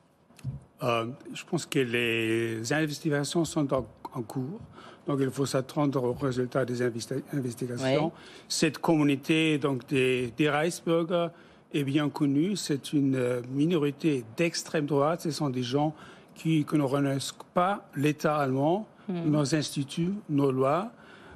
Euh, 0.84 1.08
Je 1.34 1.44
pense 1.44 1.66
que 1.66 1.80
les 1.80 2.74
investigations 2.74 3.46
sont 3.46 3.68
en, 3.74 3.86
cours. 4.24 4.60
Donc 5.08 5.20
il 5.22 5.30
faut 5.30 5.46
s'attendre 5.46 6.04
aux 6.04 6.14
résultats 6.14 6.66
des 6.66 6.82
investigations. 6.82 8.12
Cette 8.48 8.80
communauté 8.80 9.58
donc 9.58 9.86
des, 9.88 10.34
des 10.38 10.50
Reichsbürger 10.50 11.28
est 11.74 11.84
bien 11.84 12.10
connue. 12.10 12.56
C'est 12.56 12.94
une 12.94 13.16
euh, 13.16 13.42
minorité 13.52 14.24
d'extrême 14.38 14.86
droite. 14.86 15.22
Ce 15.22 15.32
sont 15.32 15.50
des 15.50 15.64
gens 15.64 15.94
qui, 16.34 16.66
ne 16.72 16.82
reconnaissent 16.82 17.36
pas 17.54 17.88
l'État 17.96 18.38
allemand, 18.38 18.88
hmm. 19.08 19.30
nos 19.30 19.54
instituts, 19.54 20.14
nos 20.30 20.52
lois. 20.52 20.92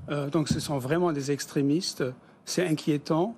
Euh, 0.09 0.29
donc 0.29 0.47
ce 0.47 0.59
sont 0.59 0.79
vraiment 0.79 1.11
des 1.11 1.31
extrémistes. 1.31 2.03
C'est 2.45 2.65
inquiétant. 2.65 3.35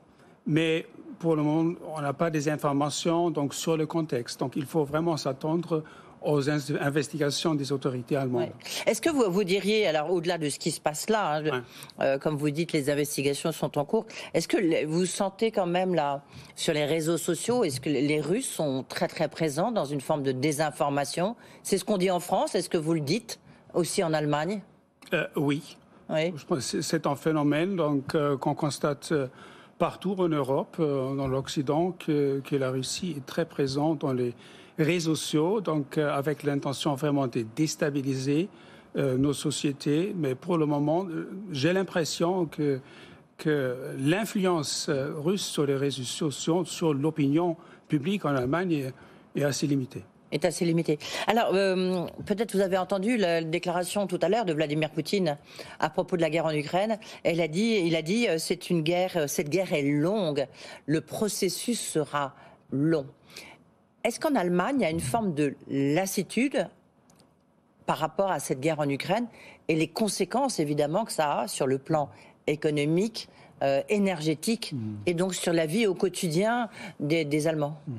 Mais 0.47 0.87
pour 1.21 1.35
le 1.35 1.43
moment, 1.43 1.75
on 1.95 2.01
n'a 2.01 2.13
pas 2.13 2.31
des 2.31 2.49
informations 2.49 3.29
donc, 3.29 3.53
sur 3.53 3.77
le 3.77 3.85
contexte. 3.85 4.39
Donc, 4.39 4.53
il 4.55 4.65
faut 4.65 4.83
vraiment 4.83 5.17
s'attendre 5.17 5.83
aux 6.23 6.49
investigations 6.49 7.55
des 7.55 7.71
autorités 7.71 8.15
allemandes. 8.15 8.51
Est-ce 8.85 9.01
que 9.01 9.09
vous, 9.09 9.31
vous 9.31 9.43
diriez, 9.43 9.87
alors 9.87 10.11
au-delà 10.11 10.37
de 10.37 10.49
ce 10.49 10.59
qui 10.59 10.69
se 10.71 10.79
passe 10.79 11.09
là, 11.09 11.37
hein, 11.37 11.63
euh, 11.99 12.19
comme 12.19 12.35
vous 12.35 12.51
dites, 12.51 12.73
les 12.73 12.89
investigations 12.91 13.51
sont 13.51 13.77
en 13.77 13.85
cours, 13.85 14.05
est-ce 14.33 14.47
que 14.47 14.85
vous 14.85 15.05
sentez 15.05 15.51
quand 15.51 15.65
même 15.65 15.95
là, 15.95 16.23
sur 16.55 16.73
les 16.73 16.85
réseaux 16.85 17.17
sociaux, 17.17 17.63
est-ce 17.63 17.81
que 17.81 17.89
les 17.89 18.21
Russes 18.21 18.49
sont 18.49 18.83
très 18.87 19.07
très 19.07 19.29
présents 19.29 19.71
dans 19.71 19.85
une 19.85 20.01
forme 20.01 20.21
de 20.21 20.31
désinformation? 20.31 21.35
C'est 21.63 21.79
ce 21.79 21.85
qu'on 21.85 21.97
dit 21.97 22.11
en 22.11 22.19
France, 22.19 22.53
est-ce 22.53 22.69
que 22.69 22.77
vous 22.77 22.93
le 22.93 22.99
dites 22.99 23.39
aussi 23.73 24.03
en 24.03 24.13
Allemagne? 24.13 24.61
Euh, 25.13 25.25
Oui. 25.35 25.77
oui. 26.09 26.33
C'est 26.69 27.07
un 27.07 27.15
phénomène 27.15 27.75
donc 27.75 28.13
euh, 28.13 28.37
qu'on 28.37 28.53
constate 28.53 29.11
partout 29.81 30.13
en 30.19 30.29
Europe, 30.29 30.77
euh, 30.79 31.15
dans 31.15 31.27
l'Occident, 31.27 31.95
que, 31.97 32.39
la 32.51 32.69
Russie 32.69 33.15
est 33.17 33.25
très 33.25 33.45
présente 33.45 34.01
dans 34.01 34.13
les 34.13 34.35
réseaux 34.77 35.15
sociaux, 35.15 35.59
donc 35.59 35.97
euh, 35.97 36.15
avec 36.15 36.43
l'intention 36.43 36.93
vraiment 36.93 37.25
de 37.25 37.43
déstabiliser 37.55 38.47
euh, 38.95 39.17
nos 39.17 39.33
sociétés. 39.33 40.13
Mais 40.15 40.35
pour 40.35 40.59
le 40.59 40.67
moment, 40.67 41.07
j'ai 41.51 41.73
l'impression 41.73 42.45
que, 42.45 42.79
que 43.39 43.75
l'influence 43.97 44.87
russe 45.25 45.45
sur 45.45 45.65
les 45.65 45.77
réseaux 45.77 46.03
sociaux, 46.03 46.63
sur 46.63 46.93
l'opinion 46.93 47.57
publique 47.87 48.23
en 48.25 48.35
Allemagne 48.35 48.91
est 49.35 49.43
assez 49.43 49.65
limitée 49.65 50.03
est 50.31 50.45
assez 50.45 50.65
limité. 50.65 50.97
Alors, 51.27 51.51
euh, 51.53 52.05
peut-être 52.25 52.55
vous 52.55 52.61
avez 52.61 52.77
entendu 52.77 53.17
la 53.17 53.43
déclaration 53.43 54.07
tout 54.07 54.19
à 54.21 54.29
l'heure 54.29 54.45
de 54.45 54.53
Vladimir 54.53 54.89
Poutine 54.89 55.37
à 55.79 55.89
propos 55.89 56.17
de 56.17 56.21
la 56.21 56.29
guerre 56.29 56.45
en 56.45 56.53
Ukraine. 56.53 56.97
Elle 57.23 57.41
a 57.41 57.47
dit, 57.47 57.81
il 57.83 57.95
a 57.95 58.01
dit, 58.01 58.27
euh, 58.27 58.37
c'est 58.37 58.69
une 58.69 58.81
guerre, 58.81 59.11
euh, 59.15 59.27
cette 59.27 59.49
guerre 59.49 59.73
est 59.73 59.83
longue, 59.83 60.47
le 60.85 61.01
processus 61.01 61.79
sera 61.79 62.33
long. 62.71 63.05
Est-ce 64.03 64.19
qu'en 64.19 64.35
Allemagne, 64.35 64.77
il 64.79 64.81
y 64.83 64.85
a 64.85 64.89
une 64.89 64.99
forme 64.99 65.33
de 65.33 65.55
lassitude 65.69 66.67
par 67.85 67.97
rapport 67.97 68.31
à 68.31 68.39
cette 68.39 68.59
guerre 68.59 68.79
en 68.79 68.89
Ukraine 68.89 69.27
et 69.67 69.75
les 69.75 69.87
conséquences 69.87 70.59
évidemment 70.59 71.05
que 71.05 71.11
ça 71.11 71.41
a 71.41 71.47
sur 71.47 71.67
le 71.67 71.77
plan 71.77 72.09
économique, 72.47 73.29
énergétique 73.89 74.73
mmh. 74.73 74.93
et 75.05 75.13
donc 75.13 75.35
sur 75.35 75.53
la 75.53 75.67
vie 75.67 75.85
au 75.85 75.93
quotidien 75.93 76.67
des, 76.99 77.47
Allemands? 77.47 77.77
Mmh. 77.87 77.93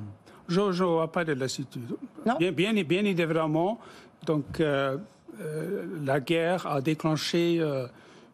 Je 0.47 0.59
ne 0.61 0.83
vois 0.85 1.11
pas 1.11 1.23
de 1.23 1.33
lassitude. 1.33 1.95
Bien, 2.39 2.51
bien, 2.51 2.73
bien, 2.83 3.05
évidemment, 3.05 3.79
donc, 4.25 4.59
euh, 4.59 4.97
euh, 5.41 5.85
la 6.05 6.19
guerre 6.19 6.67
a 6.67 6.81
déclenché 6.81 7.57
euh, 7.59 7.87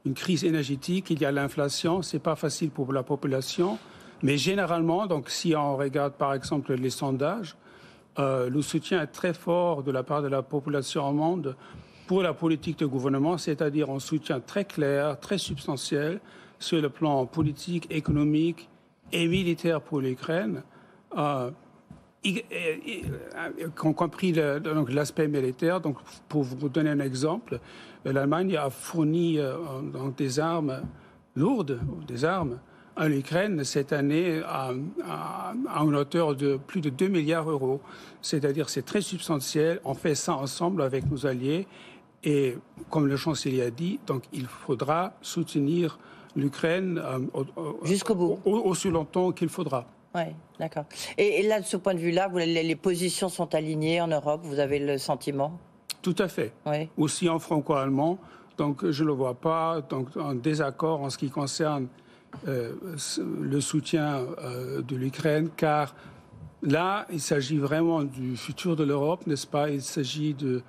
une 0.05 0.13
crise 0.13 0.43
énergétique. 0.43 1.09
Il 1.09 1.19
y 1.21 1.25
a 1.25 1.31
l'inflation. 1.31 2.01
Ce 2.01 2.15
n'est 2.15 2.21
pas 2.21 2.35
facile 2.35 2.69
pour 2.69 2.93
la 2.93 3.03
population. 3.03 3.77
Mais 4.21 4.37
généralement, 4.37 5.07
donc, 5.07 5.29
si 5.29 5.55
on 5.55 5.77
regarde 5.77 6.13
par 6.13 6.33
exemple 6.33 6.73
les 6.73 6.89
sondages, 6.89 7.55
le 8.17 8.61
soutien 8.61 9.01
est 9.01 9.07
très 9.07 9.33
fort 9.33 9.81
de 9.81 9.91
la 9.91 10.03
part 10.03 10.21
de 10.21 10.27
la 10.27 10.41
population 10.41 11.07
au 11.07 11.13
monde 11.13 11.55
pour 12.05 12.21
la 12.21 12.33
politique 12.33 12.79
de 12.79 12.85
gouvernement, 12.85 13.37
c'est-à-dire 13.37 13.89
un 13.89 13.99
soutien 13.99 14.41
très 14.41 14.65
clair, 14.65 15.17
très 15.21 15.37
substantiel 15.37 16.19
sur 16.57 16.81
le 16.81 16.89
plan 16.89 17.25
politique, 17.25 17.87
économique 17.89 18.67
et 19.13 19.25
militaire 19.25 19.79
pour 19.79 20.01
l'Ukraine. 20.01 20.63
Euh, 22.25 23.69
compris 23.75 24.33
l'aspect 24.33 25.27
militaire. 25.27 25.79
Donc, 25.79 25.97
pour 26.27 26.43
vous 26.43 26.67
donner 26.67 26.89
un 26.89 26.99
exemple, 26.99 27.59
l'Allemagne 28.03 28.57
a 28.57 28.69
fourni 28.69 29.39
euh, 29.39 29.55
des 30.17 30.39
armes 30.39 30.81
lourdes, 31.35 31.79
des 32.07 32.25
armes 32.25 32.59
à 32.97 33.07
l'Ukraine 33.07 33.63
cette 33.63 33.93
année 33.93 34.41
à, 34.45 34.71
à, 35.07 35.53
une 35.81 35.95
hauteur 35.95 36.35
de 36.35 36.57
plus 36.57 36.81
de 36.81 36.89
2 36.89 37.07
milliards 37.07 37.45
d'euros. 37.45 37.79
C'est-à-dire 38.21 38.69
c'est 38.69 38.85
très 38.85 39.01
substantiel. 39.01 39.79
On 39.85 39.93
fait 39.93 40.15
ça 40.15 40.35
ensemble 40.35 40.81
avec 40.81 41.09
nos 41.09 41.25
alliés. 41.25 41.67
Et 42.25 42.57
comme 42.89 43.07
le 43.07 43.15
chancelier 43.15 43.61
a 43.61 43.71
dit, 43.71 43.97
donc 44.05 44.23
il 44.33 44.45
faudra 44.45 45.13
soutenir 45.21 45.99
l'Ukraine 46.35 47.01
euh, 47.01 47.43
jusqu'au 47.83 48.15
bout, 48.15 48.39
aussi 48.43 48.89
longtemps 48.89 49.31
qu'il 49.31 49.47
faudra. 49.47 49.85
Oui, 50.15 50.23
d'accord. 50.59 50.85
Et, 51.17 51.43
là, 51.43 51.59
de 51.59 51.65
ce 51.65 51.77
point 51.77 51.93
de 51.93 51.99
vue-là, 51.99 52.29
les, 52.33 52.63
les, 52.63 52.75
positions 52.75 53.29
sont 53.29 53.53
alignées 53.53 54.01
en 54.01 54.07
Europe, 54.07 54.41
vous 54.43 54.59
avez 54.59 54.79
le 54.79 54.97
sentiment? 54.97 55.59
Tout 56.01 56.15
à 56.17 56.27
fait. 56.27 56.51
Oui. 56.65 56.89
Aussi 56.97 57.29
en 57.29 57.39
franco-allemand. 57.39 58.17
Donc, 58.57 58.89
je 58.89 59.03
ne 59.03 59.07
le 59.07 59.13
vois 59.13 59.35
pas 59.35 59.81
donc, 59.81 60.15
en 60.17 60.33
désaccord 60.33 61.01
en 61.01 61.09
ce 61.09 61.17
qui 61.17 61.29
concerne 61.29 61.87
euh, 62.47 62.73
le 63.41 63.61
soutien 63.61 64.25
euh, 64.43 64.81
de 64.81 64.95
l'Ukraine, 64.95 65.49
car 65.55 65.95
là, 66.61 67.05
il 67.11 67.21
s'agit 67.21 67.57
vraiment 67.57 68.03
du 68.03 68.35
futur 68.35 68.75
de 68.75 68.83
l'Europe, 68.83 69.25
n'est-ce 69.27 69.47
pas? 69.47 69.69
Il 69.69 69.81
s'agit 69.81 70.33
de, 70.33 70.61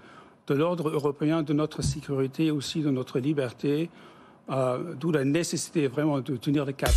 de 0.47 0.55
l'ordre 0.55 0.89
européen, 0.89 1.43
de 1.43 1.53
notre 1.53 1.83
sécurité, 1.83 2.51
aussi 2.51 2.81
de 2.81 2.91
notre 2.91 3.19
liberté, 3.19 3.91
euh, 4.51 4.95
d'où 4.95 5.13
la 5.13 5.25
nécessité 5.25 5.87
vraiment 5.87 6.21
de 6.21 6.37
tenir 6.37 6.65
le 6.65 6.73
cap. 6.73 6.93